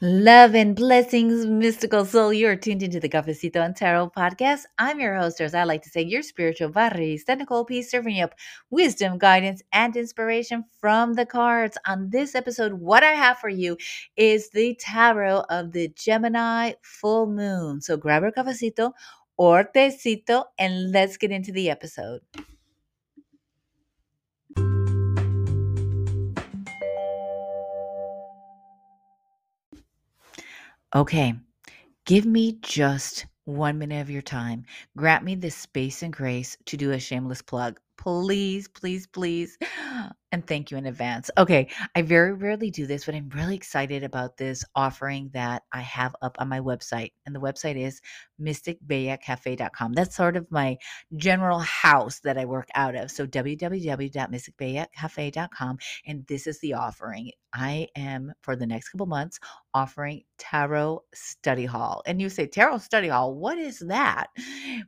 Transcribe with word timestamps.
Love 0.00 0.56
and 0.56 0.74
blessings, 0.74 1.46
mystical 1.46 2.04
soul. 2.04 2.32
You 2.32 2.48
are 2.48 2.56
tuned 2.56 2.82
into 2.82 2.98
the 2.98 3.08
Cafecito 3.08 3.64
and 3.64 3.76
Tarot 3.76 4.10
podcast. 4.10 4.62
I'm 4.76 4.98
your 4.98 5.14
host, 5.16 5.40
as 5.40 5.54
I 5.54 5.62
like 5.62 5.82
to 5.82 5.88
say, 5.88 6.02
your 6.02 6.22
spiritual 6.22 6.70
barista, 6.70 7.38
Nicole 7.38 7.64
P, 7.64 7.80
serving 7.80 8.20
up 8.20 8.34
wisdom, 8.70 9.18
guidance, 9.18 9.62
and 9.72 9.96
inspiration 9.96 10.64
from 10.80 11.14
the 11.14 11.24
cards. 11.24 11.78
On 11.86 12.10
this 12.10 12.34
episode, 12.34 12.72
what 12.72 13.04
I 13.04 13.12
have 13.12 13.38
for 13.38 13.48
you 13.48 13.76
is 14.16 14.50
the 14.50 14.74
tarot 14.74 15.44
of 15.48 15.70
the 15.70 15.88
Gemini 15.94 16.72
full 16.82 17.26
moon. 17.26 17.80
So 17.80 17.96
grab 17.96 18.24
your 18.24 18.32
cafecito 18.32 18.92
or 19.36 19.64
tecito 19.64 20.44
and 20.58 20.90
let's 20.90 21.16
get 21.16 21.30
into 21.30 21.52
the 21.52 21.70
episode. 21.70 22.20
Okay, 30.94 31.34
give 32.06 32.26
me 32.26 32.58
just 32.62 33.26
one 33.46 33.78
minute 33.78 34.02
of 34.02 34.10
your 34.10 34.22
time. 34.22 34.64
Grant 34.96 35.24
me 35.24 35.34
the 35.36 35.50
space 35.50 36.02
and 36.02 36.12
grace 36.12 36.56
to 36.66 36.76
do 36.76 36.92
a 36.92 37.00
shameless 37.00 37.42
plug. 37.42 37.80
Please, 37.98 38.68
please, 38.68 39.06
please. 39.06 39.58
And 40.34 40.44
thank 40.44 40.72
you 40.72 40.76
in 40.76 40.86
advance. 40.86 41.30
Okay, 41.38 41.68
I 41.94 42.02
very 42.02 42.32
rarely 42.32 42.68
do 42.68 42.88
this, 42.88 43.06
but 43.06 43.14
I'm 43.14 43.28
really 43.28 43.54
excited 43.54 44.02
about 44.02 44.36
this 44.36 44.64
offering 44.74 45.30
that 45.32 45.62
I 45.72 45.82
have 45.82 46.16
up 46.22 46.34
on 46.40 46.48
my 46.48 46.58
website. 46.58 47.12
And 47.24 47.32
the 47.32 47.40
website 47.40 47.76
is 47.76 48.00
mysticbellacafe.com. 48.40 49.92
That's 49.92 50.16
sort 50.16 50.36
of 50.36 50.50
my 50.50 50.76
general 51.16 51.60
house 51.60 52.18
that 52.24 52.36
I 52.36 52.46
work 52.46 52.66
out 52.74 52.96
of. 52.96 53.12
So 53.12 53.28
www.mysticbellacafe.com. 53.28 55.78
And 56.04 56.26
this 56.26 56.48
is 56.48 56.58
the 56.58 56.74
offering. 56.74 57.30
I 57.54 57.86
am, 57.94 58.32
for 58.42 58.56
the 58.56 58.66
next 58.66 58.88
couple 58.88 59.06
months, 59.06 59.38
offering 59.72 60.22
Tarot 60.38 61.04
Study 61.14 61.66
Hall. 61.66 62.02
And 62.04 62.20
you 62.20 62.28
say, 62.28 62.48
Tarot 62.48 62.78
Study 62.78 63.06
Hall, 63.08 63.34
what 63.34 63.58
is 63.58 63.78
that? 63.86 64.26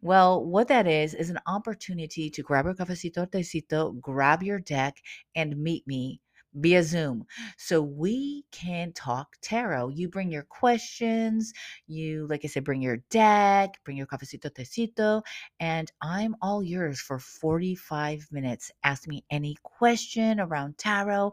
Well, 0.02 0.44
what 0.44 0.66
that 0.68 0.88
is, 0.88 1.14
is 1.14 1.30
an 1.30 1.38
opportunity 1.46 2.28
to 2.30 2.42
grab 2.42 2.66
a 2.66 2.74
cafecito, 2.74 3.30
tecito, 3.30 4.00
grab 4.00 4.42
your 4.42 4.58
deck, 4.58 4.96
and 5.36 5.56
meet 5.62 5.86
me 5.86 6.20
via 6.56 6.82
Zoom. 6.82 7.24
So 7.58 7.82
we 7.82 8.44
can 8.50 8.92
talk 8.92 9.36
tarot. 9.42 9.90
You 9.90 10.08
bring 10.08 10.30
your 10.30 10.44
questions, 10.44 11.52
you, 11.86 12.26
like 12.28 12.44
I 12.44 12.48
said, 12.48 12.64
bring 12.64 12.82
your 12.82 12.98
deck, 13.10 13.78
bring 13.84 13.96
your 13.96 14.06
cafecito 14.06 14.50
tecito, 14.50 15.22
and 15.60 15.90
I'm 16.02 16.34
all 16.40 16.62
yours 16.62 16.98
for 17.00 17.18
45 17.18 18.26
minutes. 18.32 18.70
Ask 18.84 19.06
me 19.06 19.24
any 19.30 19.56
question 19.62 20.40
around 20.40 20.78
tarot, 20.78 21.32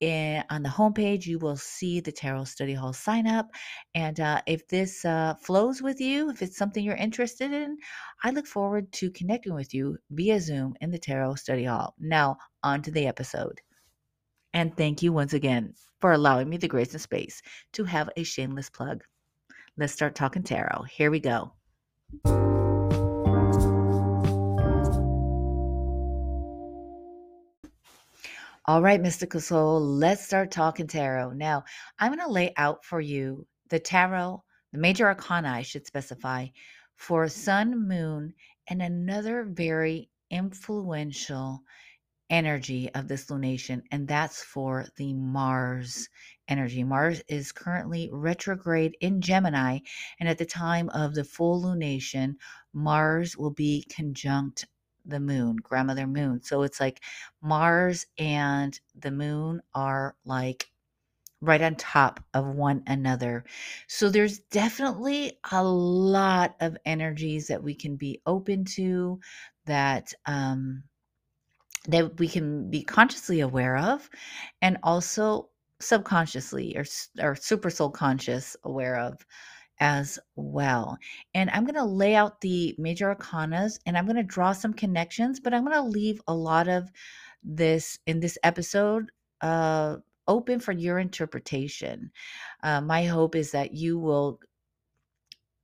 And 0.00 0.44
on 0.50 0.62
the 0.62 0.68
homepage, 0.68 1.24
you 1.24 1.38
will 1.38 1.56
see 1.56 2.00
the 2.00 2.12
Tarot 2.12 2.44
Study 2.44 2.74
Hall 2.74 2.92
sign 2.92 3.26
up. 3.26 3.48
And 3.94 4.20
uh, 4.20 4.42
if 4.46 4.68
this 4.68 5.04
uh, 5.04 5.34
flows 5.40 5.80
with 5.80 6.00
you, 6.00 6.30
if 6.30 6.42
it's 6.42 6.58
something 6.58 6.84
you're 6.84 6.96
interested 6.96 7.52
in, 7.52 7.78
I 8.22 8.30
look 8.30 8.46
forward 8.46 8.92
to 8.94 9.10
connecting 9.12 9.54
with 9.54 9.72
you 9.72 9.98
via 10.10 10.40
Zoom 10.40 10.74
in 10.80 10.90
the 10.90 10.98
Tarot 10.98 11.36
Study 11.36 11.64
Hall. 11.64 11.94
Now, 11.98 12.36
on 12.62 12.82
to 12.82 12.90
the 12.90 13.06
episode. 13.06 13.60
And 14.54 14.74
thank 14.76 15.02
you 15.02 15.12
once 15.12 15.32
again 15.32 15.74
for 16.00 16.12
allowing 16.12 16.48
me 16.48 16.56
the 16.56 16.68
grace 16.68 16.92
and 16.92 17.00
space 17.00 17.42
to 17.72 17.82
have 17.84 18.08
a 18.16 18.22
shameless 18.22 18.70
plug. 18.70 19.02
Let's 19.76 19.92
start 19.92 20.14
talking 20.14 20.44
tarot. 20.44 20.84
Here 20.84 21.10
we 21.10 21.18
go. 21.18 21.52
All 28.66 28.80
right, 28.80 29.02
mystical 29.02 29.40
soul, 29.40 29.80
let's 29.80 30.24
start 30.24 30.52
talking 30.52 30.86
tarot. 30.86 31.32
Now, 31.32 31.64
I'm 31.98 32.14
going 32.14 32.24
to 32.24 32.32
lay 32.32 32.54
out 32.56 32.84
for 32.84 33.00
you 33.00 33.46
the 33.68 33.80
tarot, 33.80 34.42
the 34.72 34.78
major 34.78 35.06
arcana, 35.06 35.50
I 35.50 35.62
should 35.62 35.86
specify, 35.86 36.46
for 36.96 37.28
sun, 37.28 37.88
moon, 37.88 38.32
and 38.68 38.80
another 38.80 39.44
very 39.44 40.08
influential 40.30 41.60
energy 42.34 42.90
of 42.94 43.06
this 43.06 43.26
lunation, 43.26 43.80
and 43.92 44.08
that's 44.08 44.42
for 44.42 44.86
the 44.96 45.14
Mars 45.14 46.08
energy. 46.48 46.82
Mars 46.82 47.22
is 47.28 47.52
currently 47.52 48.10
retrograde 48.12 48.96
in 49.00 49.20
Gemini, 49.20 49.78
and 50.18 50.28
at 50.28 50.38
the 50.38 50.44
time 50.44 50.88
of 50.90 51.14
the 51.14 51.22
full 51.22 51.62
lunation, 51.62 52.34
Mars 52.72 53.36
will 53.36 53.52
be 53.52 53.86
conjunct 53.88 54.66
the 55.06 55.20
moon, 55.20 55.56
grandmother 55.62 56.08
moon. 56.08 56.42
So 56.42 56.62
it's 56.62 56.80
like 56.80 57.00
Mars 57.40 58.04
and 58.18 58.78
the 58.96 59.12
moon 59.12 59.62
are 59.72 60.16
like 60.24 60.66
right 61.40 61.62
on 61.62 61.76
top 61.76 62.18
of 62.34 62.46
one 62.46 62.82
another. 62.88 63.44
So 63.86 64.08
there's 64.08 64.40
definitely 64.40 65.38
a 65.52 65.62
lot 65.62 66.56
of 66.60 66.76
energies 66.84 67.46
that 67.46 67.62
we 67.62 67.76
can 67.76 67.94
be 67.94 68.20
open 68.26 68.64
to 68.76 69.20
that 69.66 70.12
um 70.26 70.82
that 71.88 72.18
we 72.18 72.28
can 72.28 72.70
be 72.70 72.82
consciously 72.82 73.40
aware 73.40 73.76
of 73.76 74.08
and 74.62 74.78
also 74.82 75.48
subconsciously 75.80 76.76
or, 76.76 76.84
or 77.20 77.34
super 77.34 77.70
soul 77.70 77.90
conscious 77.90 78.56
aware 78.64 78.96
of 78.96 79.24
as 79.80 80.18
well. 80.36 80.96
And 81.34 81.50
I'm 81.50 81.64
going 81.64 81.74
to 81.74 81.84
lay 81.84 82.14
out 82.14 82.40
the 82.40 82.74
major 82.78 83.14
arcanas 83.14 83.78
and 83.86 83.98
I'm 83.98 84.06
going 84.06 84.16
to 84.16 84.22
draw 84.22 84.52
some 84.52 84.72
connections, 84.72 85.40
but 85.40 85.52
I'm 85.52 85.64
going 85.64 85.76
to 85.76 85.82
leave 85.82 86.20
a 86.26 86.34
lot 86.34 86.68
of 86.68 86.90
this 87.42 87.98
in 88.06 88.20
this 88.20 88.38
episode 88.42 89.10
uh, 89.40 89.96
open 90.26 90.60
for 90.60 90.72
your 90.72 90.98
interpretation. 90.98 92.10
Uh, 92.62 92.80
my 92.80 93.04
hope 93.04 93.34
is 93.34 93.50
that 93.50 93.74
you 93.74 93.98
will 93.98 94.40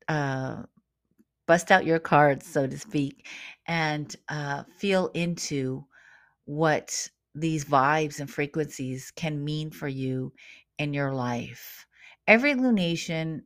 uh, 0.08 0.62
bust 1.46 1.70
out 1.70 1.86
your 1.86 1.98
cards, 1.98 2.46
so 2.46 2.66
to 2.66 2.78
speak, 2.78 3.26
and 3.66 4.16
uh, 4.28 4.64
feel 4.76 5.10
into 5.14 5.84
what 6.50 7.08
these 7.36 7.64
vibes 7.64 8.18
and 8.18 8.28
frequencies 8.28 9.12
can 9.14 9.44
mean 9.44 9.70
for 9.70 9.86
you 9.86 10.32
in 10.78 10.92
your 10.92 11.12
life. 11.12 11.86
Every 12.26 12.54
lunation 12.54 13.42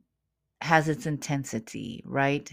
has 0.61 0.89
its 0.89 1.05
intensity, 1.05 2.01
right? 2.03 2.51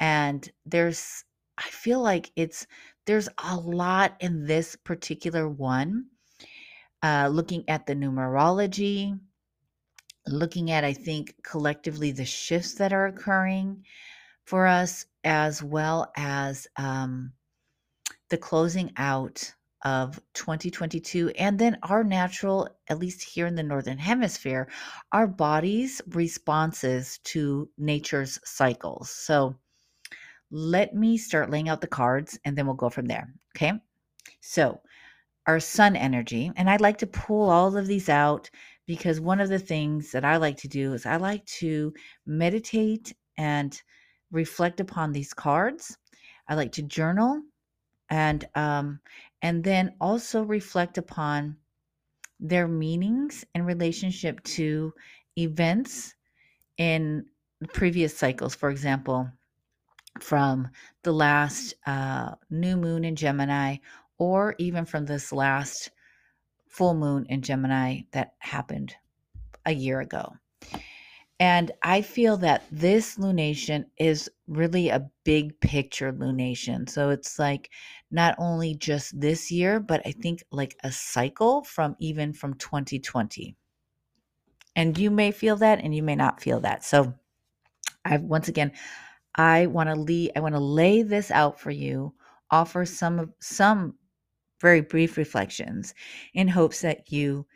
And 0.00 0.50
there's, 0.66 1.24
I 1.56 1.68
feel 1.70 2.02
like 2.02 2.32
it's, 2.34 2.66
there's 3.06 3.28
a 3.38 3.54
lot 3.56 4.16
in 4.18 4.44
this 4.44 4.74
particular 4.74 5.48
one. 5.48 6.06
Uh, 7.00 7.28
looking 7.30 7.62
at 7.68 7.86
the 7.86 7.94
numerology, 7.94 9.16
looking 10.26 10.72
at, 10.72 10.82
I 10.82 10.94
think, 10.94 11.36
collectively 11.44 12.10
the 12.10 12.24
shifts 12.24 12.74
that 12.74 12.92
are 12.92 13.06
occurring 13.06 13.84
for 14.46 14.66
us, 14.66 15.06
as 15.22 15.62
well 15.62 16.10
as 16.16 16.66
um, 16.76 17.32
the 18.30 18.38
closing 18.38 18.90
out 18.96 19.54
of 19.84 20.20
2022 20.34 21.30
and 21.30 21.58
then 21.58 21.76
our 21.82 22.04
natural 22.04 22.68
at 22.88 22.98
least 22.98 23.22
here 23.22 23.46
in 23.46 23.54
the 23.54 23.62
northern 23.62 23.98
hemisphere 23.98 24.68
our 25.12 25.26
body's 25.26 26.00
responses 26.08 27.18
to 27.24 27.68
nature's 27.78 28.38
cycles. 28.44 29.10
So 29.10 29.56
let 30.50 30.94
me 30.94 31.16
start 31.16 31.50
laying 31.50 31.68
out 31.68 31.80
the 31.80 31.86
cards 31.86 32.38
and 32.44 32.56
then 32.56 32.66
we'll 32.66 32.74
go 32.74 32.90
from 32.90 33.06
there 33.06 33.32
okay? 33.56 33.72
So 34.40 34.80
our 35.46 35.58
sun 35.58 35.96
energy 35.96 36.52
and 36.54 36.70
i'd 36.70 36.80
like 36.80 36.98
to 36.98 37.06
pull 37.06 37.50
all 37.50 37.76
of 37.76 37.88
these 37.88 38.08
out 38.08 38.48
because 38.86 39.18
one 39.18 39.40
of 39.40 39.48
the 39.48 39.58
things 39.58 40.12
that 40.12 40.24
i 40.24 40.36
like 40.36 40.56
to 40.56 40.68
do 40.68 40.92
is 40.92 41.04
i 41.04 41.16
like 41.16 41.44
to 41.46 41.92
meditate 42.26 43.12
and 43.38 43.82
reflect 44.32 44.80
upon 44.80 45.12
these 45.12 45.32
cards. 45.32 45.96
I 46.48 46.54
like 46.54 46.72
to 46.72 46.82
journal 46.82 47.42
and 48.10 48.44
um, 48.54 49.00
and 49.42 49.64
then 49.64 49.94
also 50.00 50.42
reflect 50.42 50.98
upon 50.98 51.56
their 52.40 52.66
meanings 52.68 53.44
in 53.54 53.64
relationship 53.64 54.42
to 54.44 54.92
events 55.36 56.14
in 56.78 57.26
previous 57.72 58.16
cycles. 58.16 58.54
For 58.54 58.70
example, 58.70 59.28
from 60.20 60.68
the 61.02 61.12
last 61.12 61.74
uh, 61.86 62.34
new 62.50 62.76
moon 62.76 63.04
in 63.04 63.16
Gemini, 63.16 63.76
or 64.18 64.54
even 64.58 64.84
from 64.84 65.06
this 65.06 65.32
last 65.32 65.90
full 66.68 66.94
moon 66.94 67.26
in 67.28 67.42
Gemini 67.42 68.02
that 68.12 68.34
happened 68.38 68.94
a 69.66 69.72
year 69.72 70.00
ago. 70.00 70.34
And 71.42 71.72
I 71.82 72.02
feel 72.02 72.36
that 72.36 72.62
this 72.70 73.16
lunation 73.16 73.86
is 73.98 74.30
really 74.46 74.90
a 74.90 75.10
big 75.24 75.58
picture 75.58 76.12
lunation. 76.12 76.88
So 76.88 77.10
it's 77.10 77.36
like 77.36 77.68
not 78.12 78.36
only 78.38 78.76
just 78.76 79.20
this 79.20 79.50
year, 79.50 79.80
but 79.80 80.02
I 80.06 80.12
think 80.12 80.44
like 80.52 80.76
a 80.84 80.92
cycle 80.92 81.64
from 81.64 81.96
even 81.98 82.32
from 82.32 82.54
2020. 82.54 83.56
And 84.76 84.96
you 84.96 85.10
may 85.10 85.32
feel 85.32 85.56
that 85.56 85.80
and 85.80 85.92
you 85.92 86.04
may 86.04 86.14
not 86.14 86.40
feel 86.40 86.60
that. 86.60 86.84
So 86.84 87.12
I've 88.04 88.22
once 88.22 88.46
again, 88.46 88.70
I 89.34 89.66
want 89.66 89.88
to 89.88 89.96
lay, 89.96 90.30
I 90.36 90.38
want 90.38 90.54
to 90.54 90.60
lay 90.60 91.02
this 91.02 91.32
out 91.32 91.58
for 91.58 91.72
you, 91.72 92.14
offer 92.52 92.86
some 92.86 93.18
of 93.18 93.32
some 93.40 93.96
very 94.60 94.80
brief 94.80 95.16
reflections 95.16 95.92
in 96.34 96.46
hopes 96.46 96.82
that 96.82 97.10
you 97.10 97.46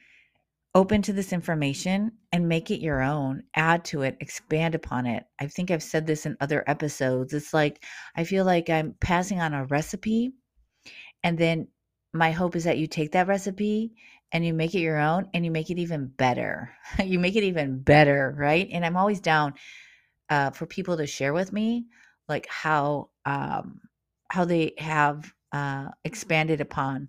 open 0.76 1.00
to 1.00 1.12
this 1.14 1.32
information 1.32 2.12
and 2.32 2.46
make 2.46 2.70
it 2.70 2.82
your 2.82 3.00
own, 3.00 3.43
add 3.55 3.82
to 3.82 4.02
it, 4.02 4.14
expand 4.20 4.75
upon 4.75 5.06
it. 5.06 5.25
I 5.40 5.46
think 5.46 5.70
I've 5.70 5.82
said 5.82 6.06
this 6.06 6.26
in 6.26 6.37
other 6.38 6.62
episodes. 6.67 7.32
It's 7.32 7.55
like 7.55 7.82
I 8.14 8.25
feel 8.25 8.44
like 8.44 8.69
I'm 8.69 8.94
passing 9.00 9.40
on 9.40 9.55
a 9.55 9.64
recipe 9.64 10.34
and 11.25 11.38
then 11.38 11.69
my 12.12 12.31
hope 12.31 12.56
is 12.56 12.64
that 12.64 12.76
you 12.76 12.87
take 12.87 13.12
that 13.12 13.26
recipe 13.26 13.94
and 14.32 14.44
you 14.44 14.52
make 14.52 14.75
it 14.75 14.81
your 14.81 14.99
own 14.99 15.31
and 15.32 15.46
you 15.46 15.50
make 15.50 15.70
it 15.70 15.78
even 15.78 16.08
better. 16.08 16.70
you 17.02 17.19
make 17.19 17.37
it 17.37 17.44
even 17.44 17.78
better, 17.78 18.34
right? 18.37 18.69
And 18.70 18.84
I'm 18.84 18.99
always 18.99 19.20
down 19.20 19.55
uh, 20.28 20.50
for 20.50 20.67
people 20.67 20.99
to 20.99 21.06
share 21.06 21.32
with 21.32 21.55
me 21.55 21.87
like 22.28 22.46
how 22.50 23.08
um, 23.25 23.81
how 24.31 24.44
they 24.44 24.75
have 24.76 25.32
uh, 25.52 25.88
expanded 26.05 26.61
upon 26.61 27.08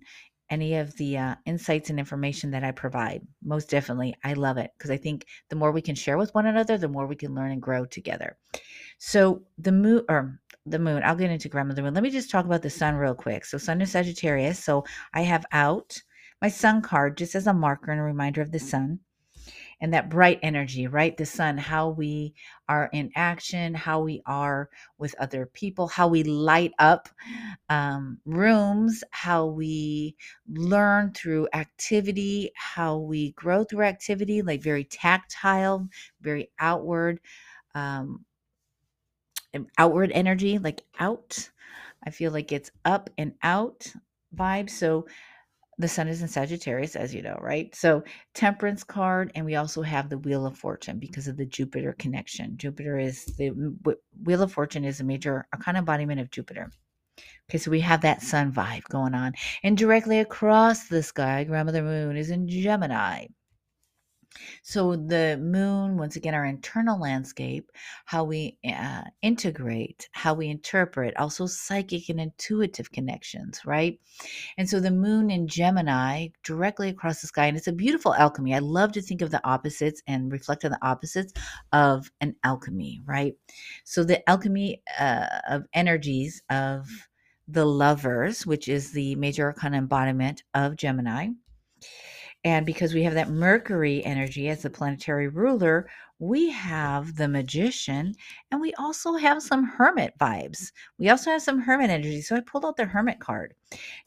any 0.50 0.76
of 0.76 0.96
the 0.96 1.18
uh, 1.18 1.34
insights 1.44 1.90
and 1.90 1.98
information 1.98 2.50
that 2.50 2.64
I 2.64 2.70
provide. 2.70 3.26
Most 3.42 3.70
definitely, 3.70 4.14
I 4.24 4.32
love 4.34 4.56
it 4.58 4.72
because 4.76 4.90
I 4.90 4.96
think 4.96 5.26
the 5.48 5.56
more 5.56 5.72
we 5.72 5.82
can 5.82 5.94
share 5.94 6.18
with 6.18 6.34
one 6.34 6.46
another, 6.46 6.78
the 6.78 6.88
more 6.88 7.06
we 7.06 7.16
can 7.16 7.34
learn 7.34 7.52
and 7.52 7.62
grow 7.62 7.84
together. 7.84 8.36
So 8.98 9.42
the 9.58 9.72
moon, 9.72 10.04
or 10.08 10.40
the 10.66 10.78
moon, 10.78 11.02
I'll 11.04 11.16
get 11.16 11.30
into 11.30 11.48
grandmother 11.48 11.82
moon. 11.82 11.94
Let 11.94 12.02
me 12.02 12.10
just 12.10 12.30
talk 12.30 12.44
about 12.44 12.62
the 12.62 12.70
sun 12.70 12.94
real 12.94 13.14
quick. 13.14 13.44
So 13.44 13.58
sun 13.58 13.80
is 13.80 13.92
Sagittarius. 13.92 14.62
So 14.62 14.84
I 15.14 15.22
have 15.22 15.46
out 15.52 16.00
my 16.40 16.48
sun 16.48 16.82
card 16.82 17.16
just 17.16 17.34
as 17.34 17.46
a 17.46 17.52
marker 17.52 17.90
and 17.90 18.00
a 18.00 18.04
reminder 18.04 18.40
of 18.40 18.52
the 18.52 18.58
sun 18.58 19.00
and 19.80 19.94
that 19.94 20.10
bright 20.10 20.40
energy, 20.42 20.86
right? 20.86 21.16
The 21.16 21.26
sun, 21.26 21.58
how 21.58 21.90
we 21.90 22.34
are 22.68 22.90
in 22.92 23.10
action, 23.16 23.74
how 23.74 24.00
we 24.00 24.22
are 24.26 24.70
with 24.98 25.14
other 25.20 25.46
people, 25.46 25.88
how 25.88 26.08
we 26.08 26.24
light 26.24 26.72
up 26.78 27.08
um, 27.68 28.18
rooms, 28.24 29.04
how 29.10 29.46
we 29.46 30.16
learn 30.48 31.12
through 31.12 31.48
activity, 31.52 32.50
how 32.56 32.98
we 32.98 33.32
grow 33.32 33.64
through 33.64 33.84
activity, 33.84 34.42
like 34.42 34.62
very 34.62 34.84
tactile, 34.84 35.88
very 36.20 36.50
outward, 36.58 37.20
um, 37.74 38.24
outward 39.78 40.12
energy, 40.12 40.58
like 40.58 40.82
out. 40.98 41.50
I 42.04 42.10
feel 42.10 42.32
like 42.32 42.52
it's 42.52 42.70
up 42.84 43.10
and 43.18 43.34
out 43.42 43.92
vibe. 44.34 44.70
So 44.70 45.06
the 45.78 45.88
sun 45.88 46.08
is 46.08 46.22
in 46.22 46.28
Sagittarius, 46.28 46.96
as 46.96 47.14
you 47.14 47.22
know, 47.22 47.38
right? 47.40 47.74
So, 47.74 48.02
temperance 48.34 48.82
card, 48.82 49.30
and 49.34 49.46
we 49.46 49.54
also 49.54 49.82
have 49.82 50.08
the 50.08 50.18
Wheel 50.18 50.44
of 50.44 50.58
Fortune 50.58 50.98
because 50.98 51.28
of 51.28 51.36
the 51.36 51.46
Jupiter 51.46 51.94
connection. 51.98 52.56
Jupiter 52.56 52.98
is 52.98 53.24
the 53.38 53.50
Wheel 54.24 54.42
of 54.42 54.52
Fortune 54.52 54.84
is 54.84 55.00
a 55.00 55.04
major 55.04 55.46
arcana 55.52 55.78
embodiment 55.78 56.20
of 56.20 56.30
Jupiter. 56.30 56.70
Okay, 57.48 57.58
so 57.58 57.70
we 57.70 57.80
have 57.80 58.00
that 58.02 58.22
sun 58.22 58.52
vibe 58.52 58.84
going 58.90 59.14
on. 59.14 59.32
And 59.62 59.78
directly 59.78 60.18
across 60.18 60.88
the 60.88 61.02
sky, 61.02 61.44
grandmother 61.44 61.82
moon 61.82 62.16
is 62.16 62.30
in 62.30 62.48
Gemini. 62.48 63.26
So 64.62 64.96
the 64.96 65.38
moon, 65.40 65.96
once 65.96 66.16
again, 66.16 66.34
our 66.34 66.44
internal 66.44 67.00
landscape, 67.00 67.70
how 68.04 68.24
we 68.24 68.58
uh, 68.66 69.02
integrate, 69.22 70.08
how 70.12 70.34
we 70.34 70.48
interpret, 70.48 71.16
also 71.16 71.46
psychic 71.46 72.08
and 72.08 72.20
intuitive 72.20 72.92
connections, 72.92 73.60
right? 73.64 73.98
And 74.56 74.68
so 74.68 74.80
the 74.80 74.90
moon 74.90 75.30
in 75.30 75.48
Gemini, 75.48 76.28
directly 76.44 76.88
across 76.88 77.20
the 77.20 77.26
sky, 77.26 77.46
and 77.46 77.56
it's 77.56 77.66
a 77.66 77.72
beautiful 77.72 78.14
alchemy. 78.14 78.54
I 78.54 78.60
love 78.60 78.92
to 78.92 79.02
think 79.02 79.22
of 79.22 79.30
the 79.30 79.44
opposites 79.46 80.02
and 80.06 80.32
reflect 80.32 80.64
on 80.64 80.70
the 80.70 80.86
opposites 80.86 81.32
of 81.72 82.10
an 82.20 82.36
alchemy, 82.44 83.00
right? 83.06 83.34
So 83.84 84.04
the 84.04 84.28
alchemy 84.28 84.82
uh, 84.98 85.26
of 85.48 85.64
energies 85.72 86.42
of 86.50 86.86
the 87.46 87.64
lovers, 87.64 88.46
which 88.46 88.68
is 88.68 88.92
the 88.92 89.14
major 89.16 89.44
arcana 89.46 89.78
embodiment 89.78 90.42
of 90.52 90.76
Gemini 90.76 91.28
and 92.44 92.64
because 92.64 92.94
we 92.94 93.02
have 93.02 93.14
that 93.14 93.30
Mercury 93.30 94.04
energy 94.04 94.48
as 94.48 94.62
the 94.62 94.70
planetary 94.70 95.28
ruler, 95.28 95.88
we 96.18 96.50
have 96.50 97.16
the 97.16 97.28
magician 97.28 98.14
and 98.50 98.60
we 98.60 98.72
also 98.74 99.14
have 99.14 99.42
some 99.42 99.64
hermit 99.64 100.14
vibes. 100.20 100.72
We 100.98 101.08
also 101.08 101.30
have 101.30 101.42
some 101.42 101.60
hermit 101.60 101.90
energy. 101.90 102.22
So 102.22 102.36
I 102.36 102.40
pulled 102.40 102.64
out 102.64 102.76
the 102.76 102.84
hermit 102.84 103.20
card. 103.20 103.54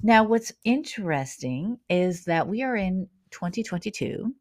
Now, 0.02 0.24
what's 0.24 0.52
interesting 0.64 1.78
is 1.90 2.26
that 2.26 2.48
we 2.48 2.64
are 2.64 2.76
in 2.76 3.08
2022 3.32 4.34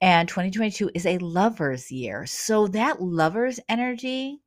and 0.00 0.28
2022 0.28 0.90
is 0.94 1.06
a 1.06 1.18
lover's 1.18 1.90
year. 1.90 2.26
So 2.26 2.66
that 2.68 3.02
lover's 3.02 3.60
energy 3.68 4.40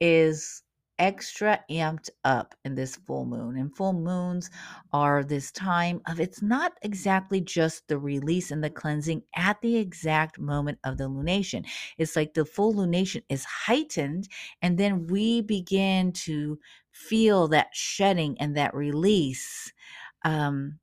is 0.00 0.62
extra 0.98 1.60
amped 1.70 2.10
up 2.24 2.54
in 2.64 2.74
this 2.74 2.96
full 2.96 3.26
moon. 3.26 3.56
And 3.56 3.74
full 3.74 3.92
moons 3.92 4.50
are 4.92 5.24
this 5.24 5.50
time 5.52 6.00
of 6.08 6.20
it's 6.20 6.42
not 6.42 6.72
exactly 6.82 7.40
just 7.40 7.86
the 7.88 7.98
release 7.98 8.50
and 8.50 8.62
the 8.62 8.70
cleansing 8.70 9.22
at 9.34 9.60
the 9.60 9.76
exact 9.76 10.38
moment 10.38 10.78
of 10.84 10.98
the 10.98 11.08
lunation. 11.08 11.66
It's 11.98 12.16
like 12.16 12.34
the 12.34 12.44
full 12.44 12.74
lunation 12.74 13.22
is 13.28 13.44
heightened, 13.44 14.28
and 14.62 14.78
then 14.78 15.06
we 15.06 15.42
begin 15.42 16.12
to 16.12 16.58
feel 16.92 17.48
that 17.48 17.68
shedding 17.72 18.36
and 18.40 18.56
that 18.56 18.74
release. 18.74 19.72
Um, 20.24 20.78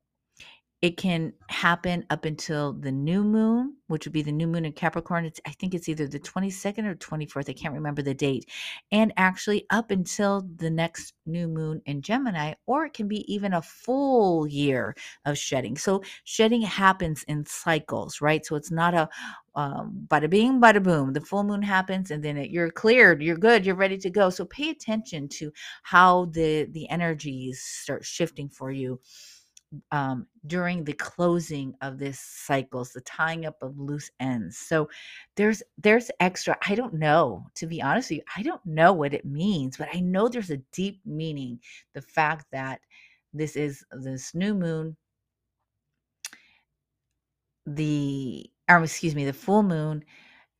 it 0.84 0.98
can 0.98 1.32
happen 1.48 2.04
up 2.10 2.26
until 2.26 2.74
the 2.74 2.92
new 2.92 3.24
moon, 3.24 3.74
which 3.86 4.04
would 4.04 4.12
be 4.12 4.20
the 4.20 4.30
new 4.30 4.46
moon 4.46 4.66
in 4.66 4.72
Capricorn. 4.72 5.24
It's, 5.24 5.40
I 5.46 5.52
think 5.52 5.72
it's 5.72 5.88
either 5.88 6.06
the 6.06 6.20
22nd 6.20 6.84
or 6.84 6.94
24th. 6.96 7.48
I 7.48 7.54
can't 7.54 7.72
remember 7.72 8.02
the 8.02 8.12
date. 8.12 8.50
And 8.92 9.10
actually 9.16 9.64
up 9.70 9.90
until 9.90 10.46
the 10.56 10.68
next 10.68 11.14
new 11.24 11.48
moon 11.48 11.80
in 11.86 12.02
Gemini, 12.02 12.52
or 12.66 12.84
it 12.84 12.92
can 12.92 13.08
be 13.08 13.24
even 13.32 13.54
a 13.54 13.62
full 13.62 14.46
year 14.46 14.94
of 15.24 15.38
shedding. 15.38 15.78
So 15.78 16.02
shedding 16.24 16.60
happens 16.60 17.22
in 17.28 17.46
cycles, 17.46 18.20
right? 18.20 18.44
So 18.44 18.54
it's 18.54 18.70
not 18.70 18.92
a 18.92 19.08
um, 19.54 20.06
bada 20.08 20.28
bing, 20.28 20.60
bada 20.60 20.82
boom. 20.82 21.14
The 21.14 21.22
full 21.22 21.44
moon 21.44 21.62
happens, 21.62 22.10
and 22.10 22.22
then 22.22 22.36
it, 22.36 22.50
you're 22.50 22.70
cleared, 22.70 23.22
you're 23.22 23.38
good, 23.38 23.64
you're 23.64 23.74
ready 23.74 23.96
to 23.98 24.10
go. 24.10 24.28
So 24.28 24.44
pay 24.44 24.68
attention 24.68 25.28
to 25.28 25.50
how 25.82 26.26
the 26.26 26.64
the 26.72 26.90
energies 26.90 27.62
start 27.62 28.04
shifting 28.04 28.50
for 28.50 28.70
you 28.70 29.00
um, 29.92 30.26
during 30.46 30.84
the 30.84 30.92
closing 30.92 31.74
of 31.80 31.98
this 31.98 32.18
cycles, 32.20 32.92
the 32.92 33.00
tying 33.02 33.46
up 33.46 33.62
of 33.62 33.78
loose 33.78 34.10
ends. 34.20 34.58
So 34.58 34.88
there's 35.36 35.62
there's 35.78 36.10
extra. 36.20 36.56
I 36.66 36.74
don't 36.74 36.94
know 36.94 37.46
to 37.54 37.66
be 37.66 37.82
honest 37.82 38.10
with 38.10 38.18
you. 38.18 38.24
I 38.36 38.42
don't 38.42 38.64
know 38.66 38.92
what 38.92 39.14
it 39.14 39.24
means, 39.24 39.76
but 39.76 39.88
I 39.94 40.00
know 40.00 40.28
there's 40.28 40.50
a 40.50 40.58
deep 40.72 41.00
meaning. 41.04 41.60
The 41.94 42.02
fact 42.02 42.46
that 42.52 42.80
this 43.32 43.56
is 43.56 43.84
this 43.92 44.34
new 44.34 44.54
moon, 44.54 44.96
the 47.66 48.50
or 48.68 48.82
excuse 48.82 49.14
me, 49.14 49.24
the 49.24 49.32
full 49.32 49.62
moon 49.62 50.04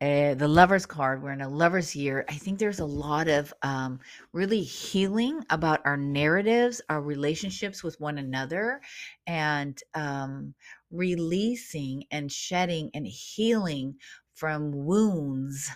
uh, 0.04 0.34
the 0.34 0.48
lovers 0.48 0.84
card 0.84 1.22
we're 1.22 1.32
in 1.32 1.40
a 1.40 1.48
lovers 1.48 1.96
year. 1.96 2.26
I 2.28 2.34
think 2.34 2.58
there's 2.58 2.80
a 2.80 2.84
lot 2.84 3.26
of 3.26 3.54
um, 3.62 4.00
really 4.34 4.60
healing 4.60 5.42
about 5.48 5.80
our 5.86 5.96
narratives 5.96 6.82
our 6.90 7.00
relationships 7.00 7.82
with 7.82 7.98
one 8.00 8.18
another 8.18 8.82
and 9.26 9.80
um, 9.94 10.54
releasing 10.90 12.04
and 12.10 12.30
shedding 12.30 12.90
and 12.92 13.06
healing 13.06 13.94
from 14.34 14.72
wounds 14.72 15.70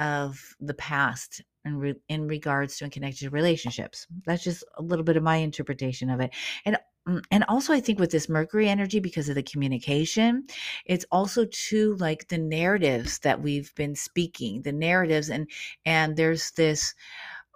of 0.00 0.38
the 0.60 0.74
past 0.74 1.42
in, 1.64 1.78
re- 1.78 2.00
in 2.08 2.26
regards 2.26 2.76
to 2.76 2.84
and 2.84 2.92
connected 2.92 3.32
relationships. 3.32 4.06
That's 4.26 4.44
just 4.44 4.64
a 4.76 4.82
little 4.82 5.04
bit 5.04 5.16
of 5.16 5.22
my 5.22 5.36
interpretation 5.36 6.10
of 6.10 6.20
it. 6.20 6.34
And 6.66 6.76
and 7.30 7.44
also 7.48 7.72
i 7.72 7.80
think 7.80 7.98
with 7.98 8.10
this 8.10 8.28
mercury 8.28 8.68
energy 8.68 9.00
because 9.00 9.28
of 9.28 9.34
the 9.34 9.42
communication 9.42 10.44
it's 10.86 11.04
also 11.10 11.44
too 11.50 11.96
like 11.98 12.28
the 12.28 12.38
narratives 12.38 13.18
that 13.20 13.42
we've 13.42 13.74
been 13.74 13.94
speaking 13.94 14.62
the 14.62 14.72
narratives 14.72 15.28
and 15.28 15.48
and 15.84 16.16
there's 16.16 16.52
this 16.52 16.94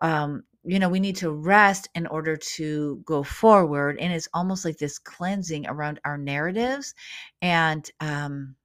um 0.03 0.43
you 0.65 0.79
know 0.79 0.89
we 0.89 1.01
need 1.01 1.17
to 1.17 1.31
rest 1.31 1.89
in 1.95 2.07
order 2.09 2.37
to 2.37 3.01
go 3.05 3.23
forward 3.23 3.99
and 4.01 4.13
it's 4.13 4.29
almost 4.35 4.65
like 4.65 4.79
this 4.79 4.99
cleansing 4.99 5.67
around 5.69 6.01
our 6.05 6.19
narratives 6.19 6.95
and 7.41 7.91
um 8.01 8.57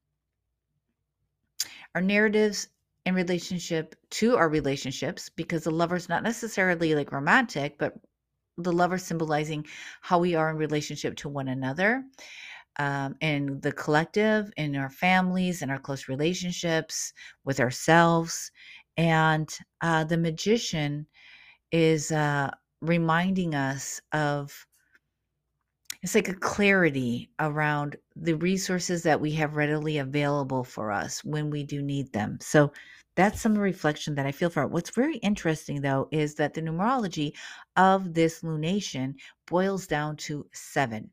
our 1.94 2.02
narratives 2.02 2.70
in 3.06 3.14
relationship 3.14 3.96
to 4.10 4.36
our 4.36 4.50
relationships 4.50 5.30
because 5.30 5.64
the 5.64 5.72
lover's 5.72 6.10
not 6.10 6.24
necessarily 6.24 6.96
like 6.96 7.12
romantic 7.12 7.78
but 7.78 7.94
the 8.64 8.72
lover 8.72 8.98
symbolizing 8.98 9.66
how 10.02 10.20
we 10.20 10.36
are 10.36 10.50
in 10.50 10.58
relationship 10.58 11.16
to 11.18 11.30
one 11.30 11.48
another 11.48 12.04
um, 12.80 13.16
in 13.22 13.60
the 13.62 13.72
collective, 13.72 14.52
in 14.58 14.76
our 14.76 14.90
families, 14.90 15.62
in 15.62 15.70
our 15.70 15.80
close 15.80 16.08
relationships 16.08 17.14
with 17.44 17.60
ourselves. 17.60 18.52
And 18.98 19.50
uh, 19.82 20.04
the 20.04 20.18
magician 20.18 21.08
is 21.72 22.12
uh, 22.12 22.52
reminding 22.82 23.56
us 23.56 24.02
of 24.12 24.66
it's 26.04 26.16
like 26.16 26.30
a 26.30 26.34
clarity 26.34 27.30
around 27.40 27.96
the 28.16 28.34
resources 28.34 29.04
that 29.04 29.22
we 29.22 29.32
have 29.34 29.56
readily 29.56 30.00
available 30.00 30.64
for 30.64 30.92
us 30.92 31.24
when 31.24 31.52
we 31.52 31.64
do 31.64 31.82
need 31.82 32.12
them. 32.12 32.40
So 32.42 32.72
that's 33.16 33.42
some 33.42 33.58
reflection 33.58 34.16
that 34.16 34.26
I 34.26 34.32
feel 34.32 34.50
for 34.50 34.64
it. 34.64 34.72
What's 34.72 34.96
very 34.96 35.18
interesting 35.18 35.82
though 35.82 36.08
is 36.12 36.36
that 36.36 36.54
the 36.54 36.62
numerology 36.62 37.34
of 37.76 38.14
this 38.14 38.42
lunation 38.42 39.16
boils 39.48 39.88
down 39.88 40.16
to 40.18 40.48
seven. 40.54 41.12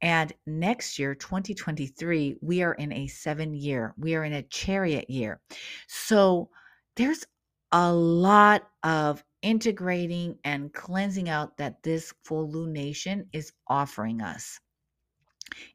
And 0.00 0.32
next 0.46 0.98
year, 0.98 1.14
2023, 1.14 2.36
we 2.40 2.62
are 2.62 2.74
in 2.74 2.92
a 2.92 3.06
seven 3.08 3.54
year, 3.54 3.94
we 3.98 4.14
are 4.14 4.24
in 4.24 4.34
a 4.34 4.42
chariot 4.42 5.10
year. 5.10 5.40
So 5.88 6.50
there's 6.94 7.24
a 7.72 7.92
lot 7.92 8.68
of 8.82 9.24
integrating 9.42 10.38
and 10.44 10.72
cleansing 10.72 11.28
out 11.28 11.56
that 11.56 11.82
this 11.82 12.12
full 12.24 12.48
lunation 12.50 13.26
is 13.32 13.52
offering 13.66 14.20
us 14.20 14.60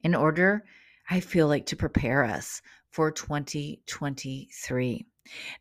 in 0.03 0.15
order, 0.15 0.63
I 1.09 1.19
feel 1.19 1.47
like, 1.47 1.65
to 1.67 1.75
prepare 1.75 2.23
us 2.23 2.61
for 2.91 3.11
2023. 3.11 5.05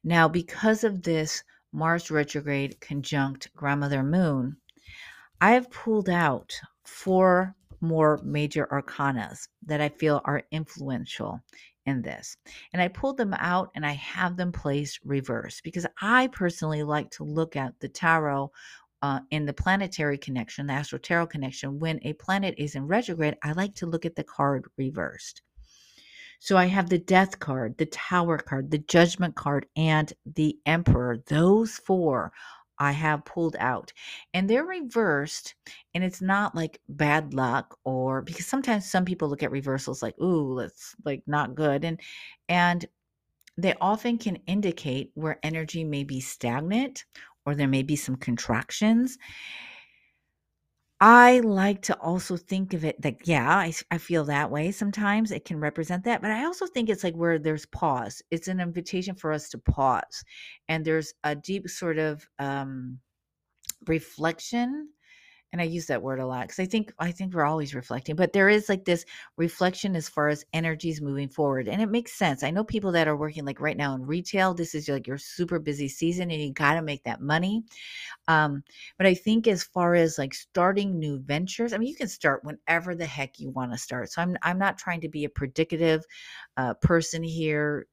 Now, 0.02 0.28
because 0.28 0.84
of 0.84 1.02
this 1.02 1.44
Mars 1.72 2.10
retrograde 2.10 2.80
conjunct 2.80 3.54
grandmother 3.54 4.02
moon, 4.02 4.56
I 5.40 5.52
have 5.52 5.70
pulled 5.70 6.08
out 6.08 6.60
four 6.84 7.54
more 7.80 8.20
major 8.22 8.66
arcanas 8.70 9.48
that 9.66 9.80
I 9.80 9.88
feel 9.88 10.20
are 10.24 10.44
influential 10.50 11.40
in 11.86 12.02
this. 12.02 12.36
And 12.72 12.80
I 12.80 12.88
pulled 12.88 13.16
them 13.16 13.34
out 13.34 13.70
and 13.74 13.84
I 13.84 13.92
have 13.92 14.36
them 14.36 14.52
placed 14.52 15.00
reverse 15.04 15.60
because 15.60 15.86
I 16.00 16.28
personally 16.28 16.82
like 16.82 17.10
to 17.12 17.24
look 17.24 17.56
at 17.56 17.78
the 17.80 17.88
tarot 17.88 18.52
uh, 19.02 19.20
in 19.30 19.46
the 19.46 19.52
planetary 19.52 20.16
connection, 20.16 20.68
the 20.68 20.74
astro 20.74 20.98
tarot 20.98 21.26
connection. 21.26 21.80
When 21.80 21.98
a 22.02 22.12
planet 22.12 22.54
is 22.56 22.76
in 22.76 22.86
retrograde, 22.86 23.36
I 23.42 23.52
like 23.52 23.74
to 23.76 23.86
look 23.86 24.06
at 24.06 24.14
the 24.14 24.24
card 24.24 24.66
reversed. 24.76 25.42
So 26.42 26.56
I 26.56 26.64
have 26.64 26.88
the 26.88 26.98
death 26.98 27.38
card, 27.38 27.78
the 27.78 27.86
tower 27.86 28.36
card, 28.36 28.72
the 28.72 28.78
judgment 28.78 29.36
card, 29.36 29.64
and 29.76 30.12
the 30.26 30.58
emperor. 30.66 31.18
Those 31.28 31.76
four 31.76 32.32
I 32.80 32.90
have 32.90 33.24
pulled 33.24 33.54
out. 33.60 33.92
And 34.34 34.50
they're 34.50 34.64
reversed, 34.64 35.54
and 35.94 36.02
it's 36.02 36.20
not 36.20 36.56
like 36.56 36.80
bad 36.88 37.32
luck 37.32 37.78
or 37.84 38.22
because 38.22 38.44
sometimes 38.44 38.90
some 38.90 39.04
people 39.04 39.28
look 39.28 39.44
at 39.44 39.52
reversals 39.52 40.02
like, 40.02 40.18
ooh, 40.18 40.58
that's 40.58 40.96
like 41.04 41.22
not 41.28 41.54
good. 41.54 41.84
And 41.84 42.00
and 42.48 42.84
they 43.56 43.74
often 43.80 44.18
can 44.18 44.38
indicate 44.48 45.12
where 45.14 45.38
energy 45.44 45.84
may 45.84 46.02
be 46.02 46.20
stagnant 46.20 47.04
or 47.46 47.54
there 47.54 47.68
may 47.68 47.84
be 47.84 47.94
some 47.94 48.16
contractions. 48.16 49.16
I 51.04 51.40
like 51.40 51.82
to 51.82 51.98
also 51.98 52.36
think 52.36 52.74
of 52.74 52.84
it 52.84 53.02
like, 53.04 53.22
yeah, 53.24 53.48
I, 53.50 53.72
I 53.90 53.98
feel 53.98 54.24
that 54.26 54.52
way 54.52 54.70
sometimes. 54.70 55.32
It 55.32 55.44
can 55.44 55.58
represent 55.58 56.04
that. 56.04 56.22
But 56.22 56.30
I 56.30 56.44
also 56.44 56.64
think 56.66 56.88
it's 56.88 57.02
like 57.02 57.16
where 57.16 57.40
there's 57.40 57.66
pause. 57.66 58.22
It's 58.30 58.46
an 58.46 58.60
invitation 58.60 59.16
for 59.16 59.32
us 59.32 59.48
to 59.50 59.58
pause. 59.58 60.24
And 60.68 60.84
there's 60.84 61.12
a 61.24 61.34
deep 61.34 61.68
sort 61.68 61.98
of 61.98 62.24
um, 62.38 63.00
reflection 63.86 64.90
and 65.52 65.60
I 65.60 65.64
use 65.64 65.86
that 65.86 66.02
word 66.02 66.18
a 66.18 66.26
lot 66.26 66.42
because 66.48 66.58
I 66.58 66.66
think 66.66 66.92
I 66.98 67.12
think 67.12 67.34
we're 67.34 67.44
always 67.44 67.74
reflecting, 67.74 68.16
but 68.16 68.32
there 68.32 68.48
is 68.48 68.68
like 68.68 68.84
this 68.84 69.04
reflection 69.36 69.94
as 69.94 70.08
far 70.08 70.28
as 70.28 70.44
energies 70.52 71.00
moving 71.00 71.28
forward, 71.28 71.68
and 71.68 71.82
it 71.82 71.90
makes 71.90 72.12
sense. 72.12 72.42
I 72.42 72.50
know 72.50 72.64
people 72.64 72.92
that 72.92 73.08
are 73.08 73.16
working 73.16 73.44
like 73.44 73.60
right 73.60 73.76
now 73.76 73.94
in 73.94 74.06
retail. 74.06 74.54
This 74.54 74.74
is 74.74 74.88
like 74.88 75.06
your 75.06 75.18
super 75.18 75.58
busy 75.58 75.88
season, 75.88 76.30
and 76.30 76.42
you 76.42 76.52
got 76.52 76.74
to 76.74 76.82
make 76.82 77.04
that 77.04 77.20
money. 77.20 77.64
Um, 78.28 78.62
but 78.98 79.06
I 79.06 79.14
think 79.14 79.46
as 79.46 79.64
far 79.64 79.94
as 79.94 80.18
like 80.18 80.34
starting 80.34 80.98
new 80.98 81.18
ventures, 81.20 81.72
I 81.72 81.78
mean, 81.78 81.88
you 81.88 81.96
can 81.96 82.08
start 82.08 82.44
whenever 82.44 82.94
the 82.94 83.06
heck 83.06 83.38
you 83.38 83.50
want 83.50 83.72
to 83.72 83.78
start. 83.78 84.10
So 84.12 84.22
I'm 84.22 84.36
I'm 84.42 84.58
not 84.58 84.78
trying 84.78 85.00
to 85.02 85.08
be 85.08 85.24
a 85.24 85.28
predicative 85.28 86.02
uh, 86.56 86.74
person 86.74 87.22
here 87.22 87.86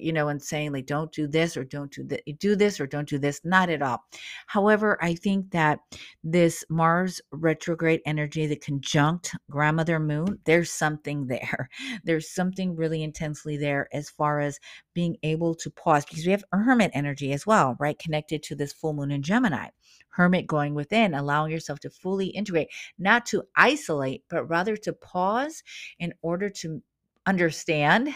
you 0.00 0.12
know, 0.12 0.28
and 0.28 0.42
saying 0.42 0.72
like, 0.72 0.86
don't 0.86 1.12
do 1.12 1.26
this 1.26 1.56
or 1.56 1.64
don't 1.64 1.92
do 1.92 2.04
that, 2.04 2.22
do 2.38 2.56
this 2.56 2.80
or 2.80 2.86
don't 2.86 3.08
do 3.08 3.18
this. 3.18 3.40
Not 3.44 3.70
at 3.70 3.82
all. 3.82 4.04
However, 4.46 4.98
I 5.02 5.14
think 5.14 5.50
that 5.50 5.80
this 6.24 6.64
Mars 6.68 7.20
retrograde 7.30 8.00
energy, 8.06 8.46
the 8.46 8.56
conjunct 8.56 9.34
grandmother 9.50 9.98
moon, 9.98 10.38
there's 10.44 10.70
something 10.72 11.26
there. 11.26 11.68
There's 12.04 12.30
something 12.30 12.74
really 12.74 13.02
intensely 13.02 13.56
there 13.56 13.88
as 13.92 14.10
far 14.10 14.40
as 14.40 14.58
being 14.94 15.16
able 15.22 15.54
to 15.56 15.70
pause 15.70 16.04
because 16.04 16.24
we 16.24 16.32
have 16.32 16.44
hermit 16.52 16.90
energy 16.94 17.32
as 17.32 17.46
well, 17.46 17.76
right? 17.78 17.98
Connected 17.98 18.42
to 18.44 18.54
this 18.54 18.72
full 18.72 18.92
moon 18.92 19.10
in 19.10 19.22
Gemini. 19.22 19.68
Hermit 20.10 20.46
going 20.46 20.74
within, 20.74 21.14
allowing 21.14 21.52
yourself 21.52 21.80
to 21.80 21.90
fully 21.90 22.26
integrate, 22.28 22.68
not 22.98 23.24
to 23.26 23.44
isolate, 23.56 24.24
but 24.28 24.48
rather 24.48 24.76
to 24.76 24.92
pause 24.92 25.62
in 25.98 26.12
order 26.22 26.50
to 26.50 26.82
understand 27.26 28.08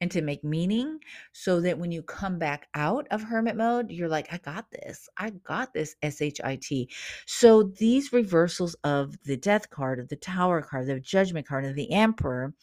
and 0.00 0.10
to 0.10 0.22
make 0.22 0.44
meaning 0.44 0.98
so 1.32 1.60
that 1.60 1.78
when 1.78 1.90
you 1.90 2.02
come 2.02 2.38
back 2.38 2.68
out 2.74 3.06
of 3.10 3.22
hermit 3.22 3.56
mode, 3.56 3.90
you're 3.90 4.08
like, 4.08 4.32
I 4.32 4.38
got 4.38 4.70
this. 4.70 5.08
I 5.16 5.30
got 5.30 5.72
this 5.72 5.96
SHIT. 6.02 6.88
So 7.26 7.62
these 7.62 8.12
reversals 8.12 8.74
of 8.84 9.16
the 9.24 9.36
death 9.36 9.70
card, 9.70 9.98
of 9.98 10.08
the 10.08 10.16
tower 10.16 10.62
card, 10.62 10.86
the 10.86 11.00
judgment 11.00 11.46
card, 11.46 11.64
of 11.64 11.74
the 11.74 11.90
emperor 11.92 12.54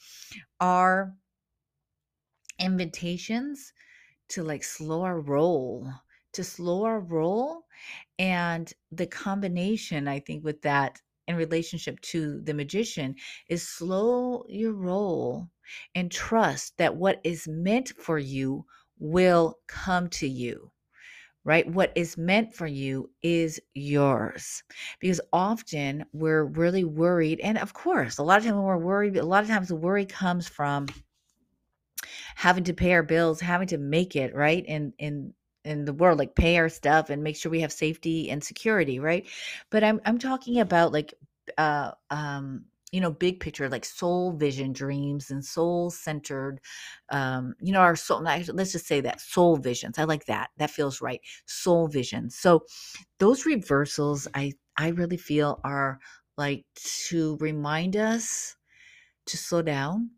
are 0.59 1.13
invitations 2.59 3.73
to 4.29 4.43
like 4.43 4.63
slow 4.63 5.03
our 5.03 5.19
roll, 5.19 5.87
to 6.33 6.43
slow 6.43 6.83
our 6.83 6.99
roll. 6.99 7.63
And 8.19 8.71
the 8.91 9.07
combination, 9.07 10.07
I 10.07 10.19
think, 10.19 10.43
with 10.43 10.61
that 10.63 10.99
in 11.27 11.35
relationship 11.35 11.99
to 12.01 12.41
the 12.41 12.53
magician 12.53 13.15
is 13.49 13.67
slow 13.67 14.45
your 14.47 14.73
roll 14.73 15.49
and 15.95 16.11
trust 16.11 16.77
that 16.77 16.95
what 16.95 17.19
is 17.23 17.47
meant 17.47 17.89
for 17.97 18.17
you 18.17 18.65
will 18.99 19.59
come 19.67 20.09
to 20.09 20.27
you 20.27 20.71
right? 21.47 21.71
What 21.71 21.93
is 21.95 22.17
meant 22.17 22.53
for 22.53 22.67
you 22.67 23.09
is 23.23 23.57
yours. 23.73 24.63
Because 24.99 25.21
often 25.31 26.03
we're 26.11 26.43
really 26.43 26.83
worried. 26.83 27.39
And 27.39 27.57
of 27.57 27.73
course, 27.73 28.17
a 28.17 28.23
lot 28.23 28.39
of 28.39 28.43
times 28.43 28.55
when 28.55 28.65
we're 28.65 28.77
worried, 28.77 29.15
a 29.15 29.23
lot 29.23 29.43
of 29.43 29.49
times 29.49 29.69
the 29.69 29.75
worry 29.77 30.05
comes 30.05 30.45
from 30.45 30.87
having 32.35 32.65
to 32.65 32.73
pay 32.73 32.91
our 32.93 33.01
bills, 33.01 33.39
having 33.39 33.67
to 33.69 33.77
make 33.77 34.17
it, 34.17 34.35
right? 34.35 34.65
And 34.67 34.91
in 34.99 35.33
in 35.67 35.85
the 35.85 35.93
world, 35.93 36.19
like 36.19 36.35
pay 36.35 36.57
our 36.57 36.69
stuff 36.69 37.09
and 37.09 37.23
make 37.23 37.35
sure 37.35 37.51
we 37.51 37.61
have 37.61 37.71
safety 37.71 38.29
and 38.29 38.43
security, 38.43 38.99
right? 38.99 39.27
But 39.69 39.83
I'm 39.83 40.01
I'm 40.05 40.17
talking 40.17 40.59
about 40.59 40.91
like 40.93 41.13
uh 41.57 41.91
um 42.09 42.65
you 42.91 43.01
know 43.01 43.11
big 43.11 43.39
picture 43.39 43.69
like 43.69 43.85
soul 43.85 44.31
vision 44.31 44.71
dreams 44.71 45.29
and 45.29 45.43
soul 45.43 45.89
centered 45.89 46.59
um 47.09 47.53
you 47.61 47.73
know 47.73 47.79
our 47.79 47.95
soul 47.95 48.21
let's 48.21 48.71
just 48.71 48.87
say 48.87 49.01
that 49.01 49.21
soul 49.21 49.57
visions 49.57 49.97
i 49.97 50.03
like 50.03 50.25
that 50.25 50.49
that 50.57 50.69
feels 50.69 51.01
right 51.01 51.21
soul 51.45 51.87
vision 51.87 52.29
so 52.29 52.63
those 53.19 53.45
reversals 53.45 54.27
i 54.33 54.51
i 54.77 54.89
really 54.89 55.17
feel 55.17 55.59
are 55.63 55.99
like 56.37 56.65
to 56.75 57.37
remind 57.39 57.95
us 57.95 58.55
to 59.25 59.37
slow 59.37 59.61
down 59.61 60.09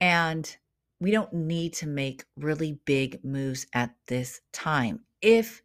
and 0.00 0.56
we 1.00 1.10
don't 1.10 1.32
need 1.32 1.72
to 1.74 1.86
make 1.86 2.24
really 2.36 2.78
big 2.84 3.22
moves 3.24 3.66
at 3.72 3.94
this 4.06 4.40
time 4.52 5.00
if 5.22 5.62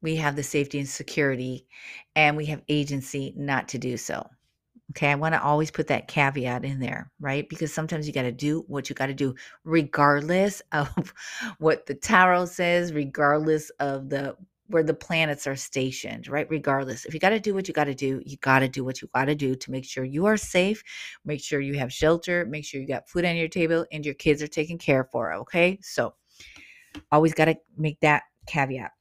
we 0.00 0.16
have 0.16 0.36
the 0.36 0.42
safety 0.42 0.78
and 0.78 0.88
security 0.88 1.66
and 2.14 2.36
we 2.36 2.46
have 2.46 2.62
agency 2.68 3.34
not 3.36 3.68
to 3.68 3.78
do 3.78 3.96
so. 3.96 4.28
Okay, 4.92 5.10
I 5.10 5.16
want 5.16 5.34
to 5.34 5.42
always 5.42 5.70
put 5.70 5.88
that 5.88 6.08
caveat 6.08 6.64
in 6.64 6.80
there, 6.80 7.10
right? 7.20 7.46
Because 7.48 7.74
sometimes 7.74 8.06
you 8.06 8.12
got 8.12 8.22
to 8.22 8.32
do 8.32 8.64
what 8.68 8.88
you 8.88 8.94
got 8.94 9.06
to 9.06 9.14
do, 9.14 9.34
regardless 9.64 10.62
of 10.72 11.12
what 11.58 11.86
the 11.86 11.94
tarot 11.94 12.46
says, 12.46 12.92
regardless 12.92 13.70
of 13.80 14.08
the 14.08 14.36
where 14.68 14.82
the 14.82 14.94
planets 14.94 15.46
are 15.46 15.56
stationed, 15.56 16.28
right? 16.28 16.46
Regardless, 16.50 17.04
if 17.04 17.14
you 17.14 17.20
got 17.20 17.30
to 17.30 17.40
do 17.40 17.54
what 17.54 17.68
you 17.68 17.74
got 17.74 17.84
to 17.84 17.94
do, 17.94 18.22
you 18.24 18.36
got 18.38 18.60
to 18.60 18.68
do 18.68 18.84
what 18.84 19.02
you 19.02 19.08
got 19.14 19.26
to 19.26 19.34
do 19.34 19.54
to 19.56 19.70
make 19.70 19.84
sure 19.84 20.04
you 20.04 20.26
are 20.26 20.36
safe, 20.36 20.82
make 21.24 21.42
sure 21.42 21.60
you 21.60 21.74
have 21.74 21.92
shelter, 21.92 22.46
make 22.46 22.64
sure 22.64 22.80
you 22.80 22.86
got 22.86 23.08
food 23.08 23.24
on 23.24 23.36
your 23.36 23.48
table, 23.48 23.84
and 23.92 24.04
your 24.04 24.14
kids 24.14 24.42
are 24.42 24.48
taken 24.48 24.78
care 24.78 25.04
for. 25.04 25.32
Okay, 25.32 25.78
so 25.82 26.14
always 27.10 27.34
got 27.34 27.46
to 27.46 27.56
make 27.76 27.98
that 28.00 28.24
caveat. 28.46 28.92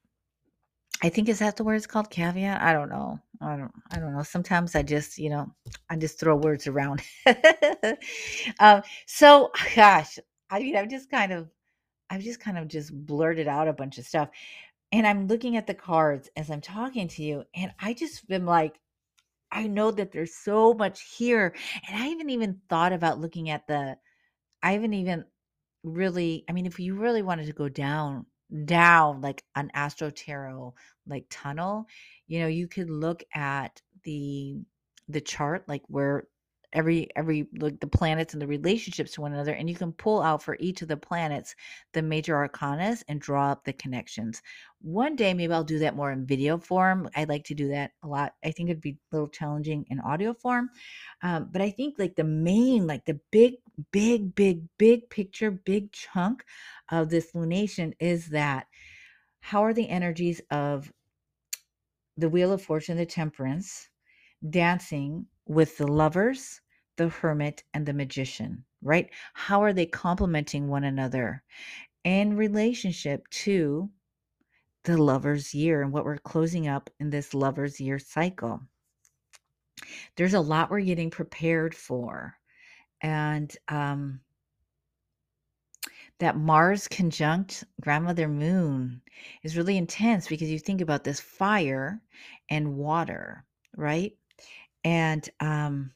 I 1.04 1.10
think 1.10 1.30
is 1.30 1.40
that 1.40 1.56
the 1.58 1.64
word 1.64 1.76
it's 1.76 1.86
called 1.86 2.10
caveat? 2.10 2.62
I 2.62 2.74
don't 2.74 2.90
know. 2.90 3.20
I 3.40 3.56
don't 3.56 3.72
I 3.92 4.00
don't 4.00 4.16
know. 4.16 4.24
Sometimes 4.24 4.74
I 4.74 4.82
just, 4.82 5.18
you 5.20 5.30
know, 5.30 5.54
I 5.90 5.96
just 5.96 6.20
throw 6.20 6.36
words 6.36 6.66
around. 6.66 7.04
um, 8.60 8.82
so 9.06 9.52
gosh, 9.76 10.18
I 10.50 10.60
mean 10.60 10.76
I've 10.76 10.90
just 10.90 11.12
kind 11.12 11.32
of 11.32 11.50
I've 12.10 12.22
just 12.22 12.40
kind 12.40 12.58
of 12.58 12.68
just 12.68 12.94
blurted 13.06 13.48
out 13.48 13.68
a 13.68 13.74
bunch 13.74 13.98
of 13.98 14.06
stuff. 14.06 14.30
And 14.92 15.06
I'm 15.06 15.28
looking 15.28 15.58
at 15.58 15.68
the 15.68 15.74
cards 15.74 16.30
as 16.36 16.50
I'm 16.50 16.62
talking 16.62 17.08
to 17.10 17.24
you, 17.24 17.44
and 17.54 17.72
I 17.80 17.94
just 17.94 18.28
been 18.28 18.46
like, 18.46 18.80
I 19.52 19.68
know 19.68 19.92
that 19.92 20.12
there's 20.12 20.36
so 20.36 20.74
much 20.74 21.16
here. 21.18 21.56
And 21.88 22.02
I 22.02 22.08
haven't 22.08 22.30
even 22.30 22.62
thought 22.70 22.94
about 22.94 23.20
looking 23.20 23.50
at 23.50 23.68
the, 23.68 23.98
I 24.64 24.74
haven't 24.74 24.94
even 24.94 25.26
really, 25.84 26.44
I 26.50 26.54
mean, 26.54 26.66
if 26.66 26.80
you 26.80 26.96
really 26.96 27.22
wanted 27.22 27.48
to 27.48 27.54
go 27.54 27.70
down, 27.70 28.26
down 28.66 29.22
like 29.22 29.44
an 29.56 29.72
Astro 29.74 30.10
Tarot 30.10 30.74
like 31.06 31.26
tunnel, 31.30 31.86
you 32.28 32.40
know, 32.40 32.48
you 32.48 32.68
could 32.68 32.90
look 32.90 33.24
at 33.34 33.82
the 34.04 34.58
the 35.10 35.22
chart, 35.22 35.68
like 35.68 35.84
where 35.88 36.28
every 36.78 37.10
every 37.16 37.48
like 37.58 37.80
the 37.80 37.88
planets 37.88 38.34
and 38.34 38.42
the 38.42 38.48
relationships 38.48 39.12
to 39.12 39.22
one 39.22 39.34
another 39.34 39.54
and 39.54 39.68
you 39.68 39.76
can 39.76 39.92
pull 39.94 40.22
out 40.22 40.44
for 40.44 40.56
each 40.60 40.84
of 40.84 40.88
the 40.88 40.96
planets 40.96 41.56
the 41.94 42.02
major 42.04 42.36
arcanas 42.36 43.04
and 43.08 43.20
draw 43.20 43.52
up 43.52 43.64
the 43.64 43.74
connections. 43.74 44.44
One 44.82 45.16
day 45.16 45.34
maybe 45.34 45.52
i'll 45.52 45.64
do 45.64 45.80
that 45.80 45.96
more 45.96 46.12
in 46.12 46.28
video 46.28 46.60
form 46.60 47.10
i 47.16 47.24
like 47.24 47.44
to 47.46 47.56
do 47.56 47.68
that 47.70 47.92
a 48.04 48.08
lot 48.08 48.36
i 48.46 48.52
think 48.52 48.70
it'd 48.70 48.80
be 48.80 48.92
a 48.92 49.16
little 49.16 49.28
challenging 49.28 49.86
in 49.90 50.00
audio 50.02 50.36
form 50.36 50.70
um, 51.24 51.50
but 51.52 51.64
i 51.64 51.72
think 51.72 51.96
like 51.98 52.16
the 52.16 52.24
main 52.24 52.86
like 52.86 53.04
the 53.06 53.20
big 53.32 53.56
big 53.92 54.36
big 54.36 54.62
big 54.78 55.10
picture 55.10 55.50
big 55.50 55.92
chunk 55.92 56.46
of 56.92 57.10
this 57.10 57.32
lunation 57.32 57.92
is 58.00 58.28
that 58.28 58.68
how 59.40 59.64
are 59.64 59.74
the 59.74 59.90
energies 59.90 60.42
of 60.52 60.94
the 62.18 62.30
wheel 62.30 62.52
of 62.52 62.62
fortune 62.62 62.98
the 62.98 63.06
temperance 63.06 63.90
dancing 64.50 65.26
with 65.48 65.78
the 65.78 65.88
lovers, 65.88 66.62
the 66.98 67.10
hermit, 67.10 67.64
and 67.74 67.86
the 67.86 67.94
magician, 67.94 68.66
right? 68.82 69.10
How 69.34 69.64
are 69.64 69.74
they 69.74 69.86
complementing 69.86 70.68
one 70.68 70.84
another 70.84 71.44
in 72.04 72.36
relationship 72.36 73.28
to 73.30 73.90
the 74.84 74.98
lover's 74.98 75.54
year 75.54 75.82
and 75.82 75.92
what 75.92 76.06
we're 76.06 76.18
closing 76.18 76.68
up 76.68 76.90
in 77.00 77.10
this 77.10 77.34
lover's 77.34 77.80
year 77.80 78.00
cycle? 78.00 78.62
There's 80.16 80.34
a 80.34 80.40
lot 80.40 80.70
we're 80.70 80.82
getting 80.82 81.10
prepared 81.10 81.76
for. 81.76 82.36
And 83.02 83.56
um, 83.68 84.22
that 86.20 86.38
Mars 86.38 86.88
conjunct 86.88 87.64
grandmother 87.80 88.28
moon 88.28 89.02
is 89.44 89.58
really 89.58 89.78
intense 89.78 90.28
because 90.28 90.50
you 90.50 90.60
think 90.60 90.82
about 90.82 91.04
this 91.04 91.20
fire 91.20 92.02
and 92.50 92.76
water, 92.76 93.46
right? 93.76 94.14
And 94.84 95.30
um, 95.40 95.92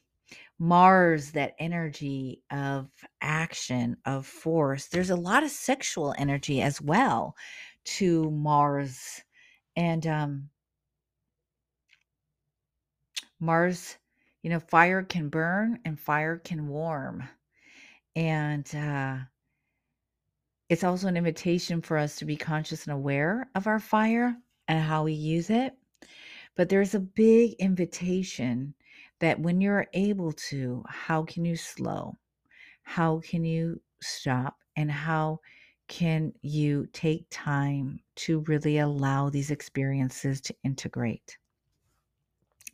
Mars, 0.61 1.31
that 1.31 1.55
energy 1.57 2.43
of 2.51 2.87
action, 3.19 3.97
of 4.05 4.27
force, 4.27 4.85
there's 4.85 5.09
a 5.09 5.15
lot 5.15 5.41
of 5.41 5.49
sexual 5.49 6.13
energy 6.19 6.61
as 6.61 6.79
well 6.79 7.35
to 7.83 8.29
Mars. 8.29 9.23
And 9.75 10.05
um, 10.05 10.49
Mars, 13.39 13.97
you 14.43 14.51
know, 14.51 14.59
fire 14.59 15.01
can 15.01 15.29
burn 15.29 15.79
and 15.83 15.99
fire 15.99 16.37
can 16.37 16.67
warm. 16.67 17.27
And 18.15 18.69
uh, 18.75 19.17
it's 20.69 20.83
also 20.83 21.07
an 21.07 21.17
invitation 21.17 21.81
for 21.81 21.97
us 21.97 22.17
to 22.17 22.25
be 22.25 22.37
conscious 22.37 22.85
and 22.85 22.93
aware 22.93 23.49
of 23.55 23.65
our 23.65 23.79
fire 23.79 24.37
and 24.67 24.79
how 24.79 25.05
we 25.05 25.13
use 25.13 25.49
it. 25.49 25.73
But 26.55 26.69
there's 26.69 26.93
a 26.93 26.99
big 26.99 27.53
invitation 27.53 28.75
that 29.21 29.39
when 29.39 29.61
you're 29.61 29.87
able 29.93 30.33
to, 30.33 30.83
how 30.87 31.23
can 31.23 31.45
you 31.45 31.55
slow? 31.55 32.17
How 32.83 33.19
can 33.19 33.45
you 33.45 33.81
stop? 34.01 34.57
And 34.75 34.91
how 34.91 35.39
can 35.87 36.33
you 36.41 36.87
take 36.91 37.25
time 37.29 37.99
to 38.15 38.39
really 38.47 38.79
allow 38.79 39.29
these 39.29 39.51
experiences 39.51 40.41
to 40.41 40.55
integrate? 40.63 41.37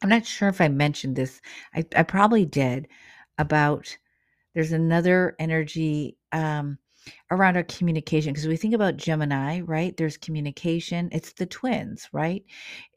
I'm 0.02 0.10
not 0.10 0.26
sure 0.26 0.48
if 0.50 0.62
I 0.62 0.68
mentioned 0.68 1.16
this. 1.16 1.42
I, 1.76 1.86
I 1.96 2.04
probably 2.04 2.46
did 2.46 2.88
about 3.38 3.98
there's 4.54 4.72
another 4.72 5.36
energy 5.40 6.18
um, 6.32 6.78
around 7.32 7.58
our 7.58 7.64
communication 7.64 8.34
because 8.34 8.48
we 8.48 8.58
think 8.58 8.74
about 8.74 8.98
Gemini, 8.98 9.62
right? 9.62 9.96
There's 9.98 10.18
communication. 10.18 11.10
It's 11.12 11.34
the 11.34 11.46
twins, 11.46 12.08
right? 12.12 12.44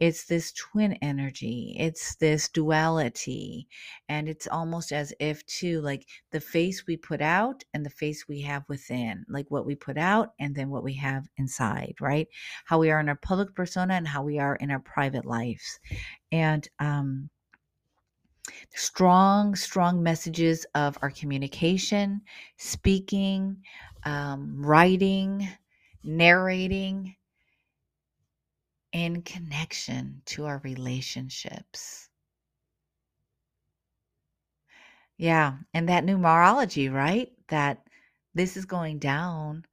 It's 0.00 0.26
this 0.26 0.52
twin 0.52 0.94
energy. 1.02 1.76
It's 1.78 2.16
this 2.16 2.48
duality. 2.48 3.68
And 4.08 4.28
it's 4.28 4.46
almost 4.46 4.92
as 4.92 5.12
if, 5.20 5.44
too, 5.46 5.80
like 5.80 6.06
the 6.30 6.40
face 6.40 6.86
we 6.86 6.96
put 6.96 7.20
out 7.20 7.64
and 7.74 7.84
the 7.84 7.90
face 7.90 8.26
we 8.28 8.40
have 8.42 8.64
within, 8.68 9.24
like 9.28 9.46
what 9.50 9.66
we 9.66 9.74
put 9.74 9.98
out 9.98 10.30
and 10.38 10.54
then 10.54 10.70
what 10.70 10.84
we 10.84 10.94
have 10.94 11.28
inside, 11.36 11.94
right? 12.00 12.28
How 12.64 12.78
we 12.78 12.90
are 12.90 13.00
in 13.00 13.08
our 13.08 13.16
public 13.16 13.54
persona 13.54 13.94
and 13.94 14.06
how 14.08 14.22
we 14.22 14.38
are 14.38 14.56
in 14.56 14.70
our 14.70 14.80
private 14.80 15.24
lives. 15.24 15.80
And, 16.32 16.68
um, 16.78 17.30
strong, 18.74 19.54
strong 19.56 20.02
messages 20.02 20.66
of 20.74 20.98
our 21.02 21.10
communication, 21.10 22.22
speaking, 22.56 23.62
um, 24.04 24.64
writing, 24.64 25.48
narrating, 26.02 27.16
in 28.92 29.20
connection 29.22 30.22
to 30.24 30.46
our 30.46 30.58
relationships. 30.58 32.08
Yeah, 35.18 35.58
and 35.74 35.88
that 35.88 36.04
numerology, 36.04 36.92
right? 36.92 37.30
That 37.48 37.86
this 38.34 38.56
is 38.56 38.64
going 38.64 38.98
down 38.98 39.64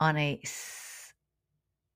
on 0.00 0.16
a 0.18 0.40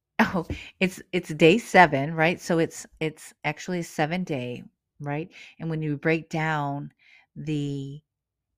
oh, 0.20 0.46
it's 0.80 1.02
it's 1.12 1.28
day 1.34 1.58
7, 1.58 2.14
right? 2.14 2.40
So 2.40 2.58
it's 2.58 2.86
it's 3.00 3.34
actually 3.44 3.80
a 3.80 3.84
7 3.84 4.24
day, 4.24 4.64
right? 5.04 5.30
And 5.58 5.70
when 5.70 5.82
you 5.82 5.96
break 5.96 6.28
down 6.28 6.92
the 7.36 8.00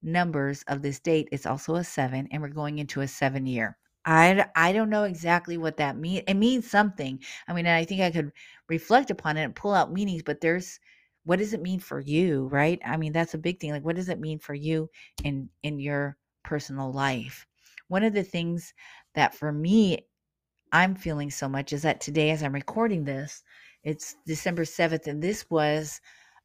numbers 0.03 0.65
of 0.69 0.83
this 0.83 1.01
date, 1.01 1.29
it's 1.33 1.47
also 1.47 1.77
a 1.77 1.85
7 1.85 2.29
and 2.31 2.43
we're 2.43 2.49
going 2.49 2.79
into 2.79 3.01
a 3.01 3.09
7 3.09 3.47
year. 3.47 3.77
I 4.05 4.47
I 4.55 4.73
don't 4.73 4.91
know 4.91 5.05
exactly 5.05 5.57
what 5.59 5.79
that 5.79 5.97
means. 5.97 6.25
It 6.29 6.35
means 6.35 6.71
something. 6.71 7.21
I 7.49 7.55
mean, 7.55 7.67
I 7.67 7.85
think 7.85 8.03
I 8.03 8.11
could 8.11 8.33
reflect 8.69 9.11
upon 9.11 9.37
it 9.39 9.45
and 9.45 9.55
pull 9.57 9.75
out 9.75 9.93
meanings, 9.93 10.23
but 10.23 10.41
there's 10.41 10.81
what 11.25 11.39
does 11.39 11.55
it 11.55 11.63
mean 11.63 11.81
for 11.81 12.01
you, 12.01 12.49
right? 12.49 12.81
I 12.85 12.97
mean, 12.99 13.13
that's 13.13 13.35
a 13.35 13.39
big 13.39 13.61
thing. 13.61 13.71
Like 13.73 13.85
what 13.85 13.97
does 13.97 14.09
it 14.11 14.21
mean 14.21 14.39
for 14.39 14.55
you 14.55 14.91
in 15.25 15.49
in 15.63 15.79
your 15.81 16.17
personal 16.45 16.93
life? 16.93 17.47
One 17.89 18.03
of 18.05 18.13
the 18.15 18.25
things 18.25 18.75
that 19.15 19.35
for 19.35 19.53
me 19.53 20.07
I'm 20.73 20.95
feeling 20.97 21.31
so 21.31 21.49
much 21.49 21.73
is 21.73 21.83
that 21.83 22.01
today 22.01 22.31
as 22.31 22.43
I'm 22.43 22.53
recording 22.55 23.05
this, 23.05 23.43
it's 23.85 24.17
December 24.27 24.65
7th 24.65 25.07
and 25.07 25.23
this 25.23 25.49
was 25.51 26.01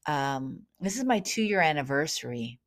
um 0.08 0.62
this 0.80 0.98
is 0.98 1.04
my 1.06 1.20
2 1.20 1.44
year 1.44 1.62
anniversary 1.62 2.60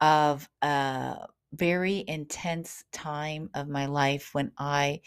of 0.00 0.48
a 0.62 1.28
very 1.52 2.04
intense 2.08 2.84
time 2.92 3.50
of 3.54 3.68
my 3.68 3.86
life 3.86 4.34
when 4.34 4.52
I 4.58 5.00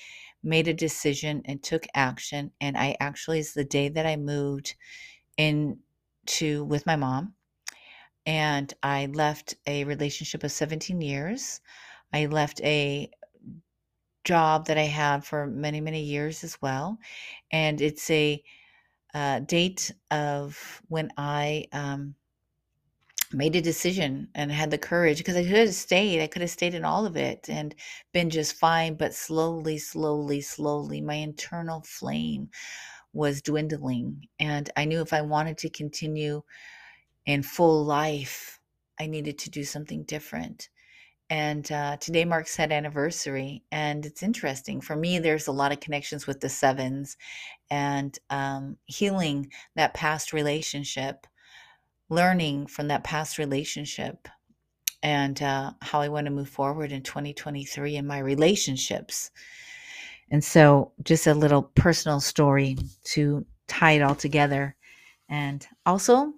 made 0.43 0.67
a 0.67 0.73
decision 0.73 1.41
and 1.45 1.61
took 1.63 1.87
action. 1.95 2.51
And 2.61 2.77
I 2.77 2.97
actually, 2.99 3.39
is 3.39 3.53
the 3.53 3.65
day 3.65 3.89
that 3.89 4.05
I 4.05 4.15
moved 4.15 4.75
into 5.37 6.63
with 6.65 6.85
my 6.85 6.95
mom. 6.95 7.35
And 8.25 8.73
I 8.83 9.07
left 9.07 9.55
a 9.67 9.85
relationship 9.85 10.43
of 10.43 10.51
17 10.51 11.01
years. 11.01 11.61
I 12.13 12.27
left 12.27 12.61
a 12.61 13.11
job 14.23 14.65
that 14.67 14.77
I 14.77 14.83
had 14.83 15.23
for 15.23 15.45
many, 15.47 15.79
many 15.81 16.01
years 16.03 16.43
as 16.43 16.61
well. 16.61 16.97
And 17.51 17.79
it's 17.81 18.09
a 18.09 18.43
uh, 19.15 19.39
date 19.39 19.93
of 20.11 20.81
when 20.89 21.09
I 21.17 21.67
um, 21.71 22.15
made 23.31 23.55
a 23.55 23.61
decision 23.61 24.27
and 24.35 24.51
had 24.51 24.71
the 24.71 24.77
courage 24.77 25.17
because 25.19 25.37
I 25.37 25.43
could 25.43 25.53
have 25.53 25.73
stayed. 25.73 26.21
I 26.21 26.27
could 26.27 26.41
have 26.41 26.51
stayed 26.51 26.73
in 26.75 26.83
all 26.83 27.05
of 27.05 27.15
it 27.15 27.49
and 27.49 27.73
been 28.13 28.29
just 28.29 28.53
fine. 28.53 28.95
But 28.95 29.13
slowly, 29.13 29.77
slowly, 29.77 30.41
slowly, 30.41 30.99
my 31.01 31.15
internal 31.15 31.81
flame 31.81 32.49
was 33.13 33.41
dwindling. 33.41 34.27
And 34.39 34.69
I 34.75 34.83
knew 34.83 35.01
if 35.01 35.13
I 35.13 35.21
wanted 35.21 35.57
to 35.59 35.69
continue 35.69 36.43
in 37.25 37.41
full 37.41 37.85
life, 37.85 38.59
I 38.99 39.07
needed 39.07 39.39
to 39.39 39.49
do 39.49 39.63
something 39.63 40.03
different. 40.03 40.69
And 41.29 41.71
uh, 41.71 41.97
today 41.97 42.23
marks 42.23 42.55
that 42.57 42.71
anniversary. 42.71 43.63
And 43.71 44.05
it's 44.05 44.21
interesting. 44.21 44.79
For 44.79 44.95
me, 44.95 45.17
there's 45.19 45.47
a 45.47 45.51
lot 45.51 45.71
of 45.71 45.79
connections 45.79 46.27
with 46.27 46.39
the 46.39 46.49
sevens 46.49 47.17
and 47.71 48.17
um, 48.29 48.77
healing 48.85 49.51
that 49.75 49.95
past 49.95 50.33
relationship 50.33 51.25
learning 52.09 52.67
from 52.67 52.87
that 52.89 53.03
past 53.03 53.37
relationship 53.37 54.27
and 55.01 55.41
uh, 55.41 55.71
how 55.81 56.01
I 56.01 56.09
want 56.09 56.25
to 56.25 56.31
move 56.31 56.49
forward 56.49 56.91
in 56.91 57.01
2023 57.01 57.95
in 57.95 58.07
my 58.07 58.19
relationships. 58.19 59.31
And 60.31 60.43
so, 60.43 60.91
just 61.03 61.27
a 61.27 61.33
little 61.33 61.63
personal 61.75 62.19
story 62.19 62.77
to 63.05 63.45
tie 63.67 63.91
it 63.91 64.01
all 64.01 64.15
together 64.15 64.75
and 65.29 65.65
also 65.85 66.33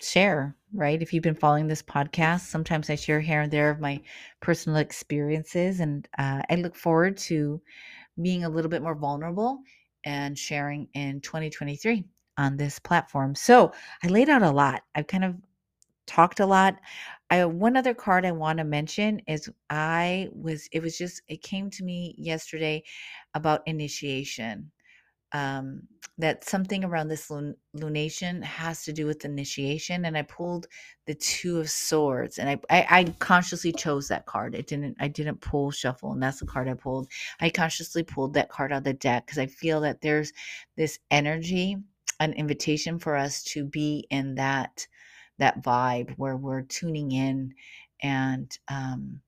share, 0.00 0.56
right? 0.72 1.00
If 1.00 1.12
you've 1.12 1.22
been 1.22 1.34
following 1.34 1.66
this 1.68 1.82
podcast, 1.82 2.40
sometimes 2.40 2.90
I 2.90 2.94
share 2.94 3.20
here 3.20 3.40
and 3.42 3.52
there 3.52 3.70
of 3.70 3.80
my 3.80 4.00
personal 4.40 4.78
experiences. 4.78 5.80
And 5.80 6.08
uh, 6.18 6.42
I 6.50 6.56
look 6.56 6.76
forward 6.76 7.16
to 7.18 7.60
being 8.20 8.44
a 8.44 8.48
little 8.48 8.70
bit 8.70 8.82
more 8.82 8.94
vulnerable 8.94 9.60
and 10.04 10.38
sharing 10.38 10.88
in 10.94 11.20
2023. 11.20 12.04
on 12.38 12.56
this 12.56 12.78
platform. 12.78 13.34
So 13.34 13.72
I 14.02 14.08
laid 14.08 14.28
out 14.28 14.42
a 14.42 14.50
lot. 14.50 14.82
I've 14.94 15.08
kind 15.08 15.24
of 15.24 15.34
talked 16.06 16.40
a 16.40 16.46
lot. 16.46 16.76
I 17.30 17.44
one 17.44 17.76
other 17.76 17.94
card 17.94 18.24
I 18.24 18.32
want 18.32 18.58
to 18.58 18.64
mention 18.64 19.20
is 19.28 19.50
I 19.68 20.28
was 20.32 20.68
it 20.72 20.80
was 20.80 20.96
just 20.96 21.20
it 21.28 21.42
came 21.42 21.68
to 21.70 21.84
me 21.84 22.14
yesterday 22.16 22.82
about 23.34 23.62
initiation 23.66 24.70
um, 25.32 25.82
that 26.18 26.42
something 26.44 26.84
around 26.84 27.08
this 27.08 27.30
lun- 27.30 27.54
lunation 27.76 28.42
has 28.42 28.84
to 28.84 28.92
do 28.92 29.06
with 29.06 29.24
initiation 29.24 30.04
and 30.04 30.16
i 30.16 30.22
pulled 30.22 30.66
the 31.06 31.14
two 31.14 31.58
of 31.58 31.70
swords 31.70 32.38
and 32.38 32.48
I, 32.48 32.58
I 32.70 32.86
i 33.00 33.04
consciously 33.18 33.72
chose 33.72 34.08
that 34.08 34.26
card. 34.26 34.54
It 34.54 34.66
didn't 34.66 34.96
i 35.00 35.08
didn't 35.08 35.40
pull 35.40 35.70
shuffle 35.70 36.12
and 36.12 36.22
that's 36.22 36.40
the 36.40 36.46
card 36.46 36.68
i 36.68 36.74
pulled. 36.74 37.08
I 37.40 37.50
consciously 37.50 38.02
pulled 38.02 38.34
that 38.34 38.48
card 38.50 38.72
out 38.72 38.78
of 38.78 38.84
the 38.84 38.92
deck 38.94 39.26
because 39.26 39.38
i 39.38 39.46
feel 39.46 39.80
that 39.82 40.00
there's 40.00 40.32
this 40.76 40.98
energy 41.10 41.76
an 42.20 42.32
invitation 42.32 42.98
for 42.98 43.16
us 43.16 43.42
to 43.44 43.64
be 43.64 44.06
in 44.10 44.34
that 44.36 44.86
that 45.38 45.62
vibe 45.62 46.14
where 46.16 46.36
we're 46.36 46.62
tuning 46.62 47.12
in 47.12 47.54
and 48.02 48.58
um 48.68 49.20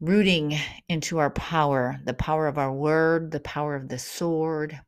rooting 0.00 0.56
into 0.88 1.18
our 1.18 1.30
power, 1.30 2.00
the 2.04 2.14
power 2.14 2.46
of 2.46 2.58
our 2.58 2.72
word, 2.72 3.30
the 3.30 3.40
power 3.40 3.74
of 3.74 3.88
the 3.88 3.98
sword, 3.98 4.80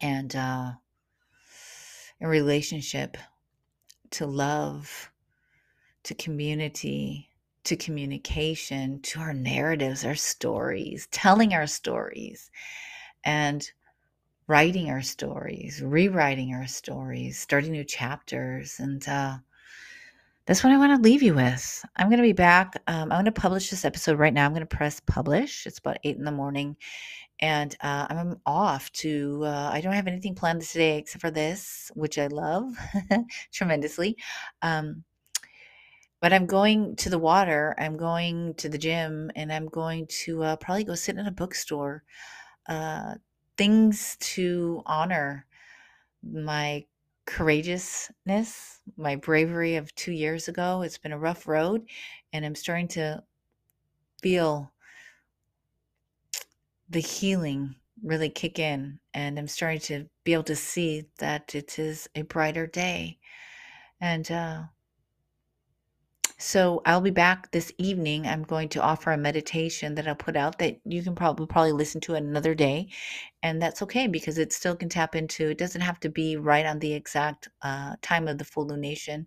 and 0.00 0.34
uh, 0.34 0.72
in 2.20 2.26
relationship 2.26 3.16
to 4.10 4.26
love, 4.26 5.10
to 6.04 6.14
community, 6.14 7.28
to 7.64 7.76
communication, 7.76 9.00
to 9.02 9.20
our 9.20 9.34
narratives, 9.34 10.04
our 10.04 10.14
stories, 10.14 11.06
telling 11.10 11.54
our 11.54 11.66
stories, 11.66 12.50
and 13.24 13.70
writing 14.46 14.90
our 14.90 15.02
stories, 15.02 15.80
rewriting 15.82 16.54
our 16.54 16.66
stories, 16.66 17.38
starting 17.38 17.72
new 17.72 17.84
chapters, 17.84 18.80
and 18.80 19.06
uh, 19.08 19.38
that's 20.46 20.64
what 20.64 20.72
I 20.72 20.78
want 20.78 20.96
to 20.96 21.08
leave 21.08 21.22
you 21.22 21.34
with. 21.34 21.84
I'm 21.96 22.08
going 22.08 22.18
to 22.18 22.22
be 22.22 22.32
back. 22.32 22.74
Um, 22.86 23.12
I'm 23.12 23.16
going 23.16 23.24
to 23.26 23.32
publish 23.32 23.70
this 23.70 23.84
episode 23.84 24.18
right 24.18 24.34
now. 24.34 24.44
I'm 24.44 24.52
going 24.52 24.66
to 24.66 24.76
press 24.76 25.00
publish. 25.00 25.66
It's 25.66 25.78
about 25.78 25.98
eight 26.04 26.16
in 26.16 26.24
the 26.24 26.32
morning. 26.32 26.76
And 27.40 27.76
uh, 27.80 28.06
I'm 28.10 28.40
off 28.46 28.90
to, 28.92 29.42
uh, 29.44 29.70
I 29.72 29.80
don't 29.80 29.92
have 29.92 30.06
anything 30.06 30.34
planned 30.34 30.62
today 30.62 30.98
except 30.98 31.20
for 31.20 31.30
this, 31.30 31.90
which 31.94 32.18
I 32.18 32.26
love 32.28 32.72
tremendously. 33.52 34.16
Um, 34.62 35.04
but 36.20 36.32
I'm 36.32 36.46
going 36.46 36.94
to 36.96 37.10
the 37.10 37.18
water. 37.18 37.74
I'm 37.78 37.96
going 37.96 38.54
to 38.54 38.68
the 38.68 38.78
gym 38.78 39.30
and 39.34 39.52
I'm 39.52 39.66
going 39.66 40.06
to 40.24 40.42
uh, 40.44 40.56
probably 40.56 40.84
go 40.84 40.94
sit 40.94 41.16
in 41.16 41.26
a 41.26 41.32
bookstore. 41.32 42.04
Uh, 42.68 43.14
things 43.56 44.16
to 44.20 44.82
honor 44.86 45.46
my 46.22 46.84
courageousness, 47.26 48.80
my 48.96 49.16
bravery 49.16 49.76
of 49.76 49.94
two 49.94 50.12
years 50.12 50.48
ago. 50.48 50.82
It's 50.82 50.98
been 50.98 51.12
a 51.12 51.18
rough 51.18 51.46
road, 51.46 51.88
and 52.32 52.44
I'm 52.44 52.54
starting 52.54 52.88
to 52.88 53.22
feel 54.20 54.72
the 56.88 57.00
healing 57.00 57.76
really 58.02 58.28
kick 58.28 58.58
in. 58.58 58.98
And 59.14 59.38
I'm 59.38 59.48
starting 59.48 59.80
to 59.80 60.06
be 60.24 60.32
able 60.32 60.42
to 60.44 60.56
see 60.56 61.06
that 61.18 61.54
it 61.54 61.78
is 61.78 62.08
a 62.14 62.22
brighter 62.22 62.66
day. 62.66 63.18
And 64.00 64.30
uh, 64.30 64.62
so 66.42 66.82
I'll 66.84 67.00
be 67.00 67.10
back 67.10 67.52
this 67.52 67.72
evening. 67.78 68.26
I'm 68.26 68.42
going 68.42 68.68
to 68.70 68.82
offer 68.82 69.12
a 69.12 69.16
meditation 69.16 69.94
that 69.94 70.08
I'll 70.08 70.16
put 70.16 70.36
out 70.36 70.58
that 70.58 70.80
you 70.84 71.00
can 71.02 71.14
probably 71.14 71.46
probably 71.46 71.70
listen 71.70 72.00
to 72.02 72.14
another 72.14 72.52
day, 72.52 72.88
and 73.44 73.62
that's 73.62 73.80
okay 73.82 74.08
because 74.08 74.38
it 74.38 74.52
still 74.52 74.74
can 74.74 74.88
tap 74.88 75.14
into. 75.14 75.50
It 75.50 75.58
doesn't 75.58 75.80
have 75.80 76.00
to 76.00 76.08
be 76.08 76.36
right 76.36 76.66
on 76.66 76.80
the 76.80 76.92
exact 76.94 77.48
uh, 77.62 77.94
time 78.02 78.26
of 78.26 78.38
the 78.38 78.44
full 78.44 78.68
lunation. 78.68 79.26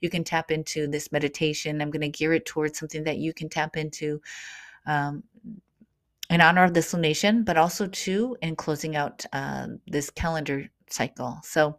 You 0.00 0.08
can 0.08 0.24
tap 0.24 0.50
into 0.50 0.86
this 0.86 1.12
meditation. 1.12 1.82
I'm 1.82 1.90
going 1.90 2.00
to 2.00 2.08
gear 2.08 2.32
it 2.32 2.46
towards 2.46 2.78
something 2.78 3.04
that 3.04 3.18
you 3.18 3.34
can 3.34 3.50
tap 3.50 3.76
into. 3.76 4.22
Um, 4.86 5.22
in 6.30 6.40
honor 6.40 6.64
of 6.64 6.72
this 6.72 6.94
lunation, 6.94 7.44
but 7.44 7.58
also 7.58 7.86
too 7.86 8.36
in 8.40 8.56
closing 8.56 8.96
out 8.96 9.26
uh, 9.34 9.66
this 9.86 10.08
calendar 10.08 10.70
cycle. 10.88 11.38
So, 11.42 11.78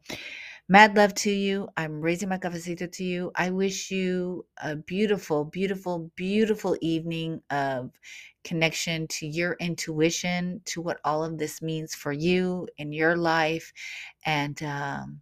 Mad 0.68 0.96
love 0.96 1.14
to 1.14 1.30
you. 1.30 1.70
I'm 1.78 2.02
raising 2.02 2.30
my 2.30 2.40
cafecito 2.40 2.92
to 2.92 3.04
you. 3.04 3.32
I 3.36 3.52
wish 3.52 3.92
you 3.92 4.48
a 4.58 4.76
beautiful, 4.76 5.46
beautiful, 5.46 6.12
beautiful 6.16 6.76
evening 6.82 7.42
of 7.52 7.92
connection 8.44 9.08
to 9.10 9.28
your 9.28 9.58
intuition, 9.60 10.62
to 10.66 10.82
what 10.82 11.00
all 11.04 11.24
of 11.24 11.38
this 11.38 11.62
means 11.62 11.94
for 11.94 12.12
you 12.12 12.68
in 12.80 12.92
your 12.92 13.16
life. 13.16 13.72
And 14.26 14.62
um, 14.64 15.22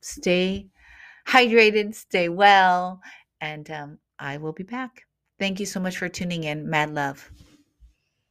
stay 0.00 0.68
hydrated, 1.28 1.94
stay 1.94 2.30
well. 2.30 3.02
And 3.42 3.70
um, 3.70 3.98
I 4.18 4.38
will 4.38 4.52
be 4.52 4.64
back. 4.64 5.02
Thank 5.38 5.60
you 5.60 5.66
so 5.66 5.80
much 5.80 5.98
for 5.98 6.08
tuning 6.08 6.44
in. 6.44 6.68
Mad 6.68 6.94
love. 6.94 7.30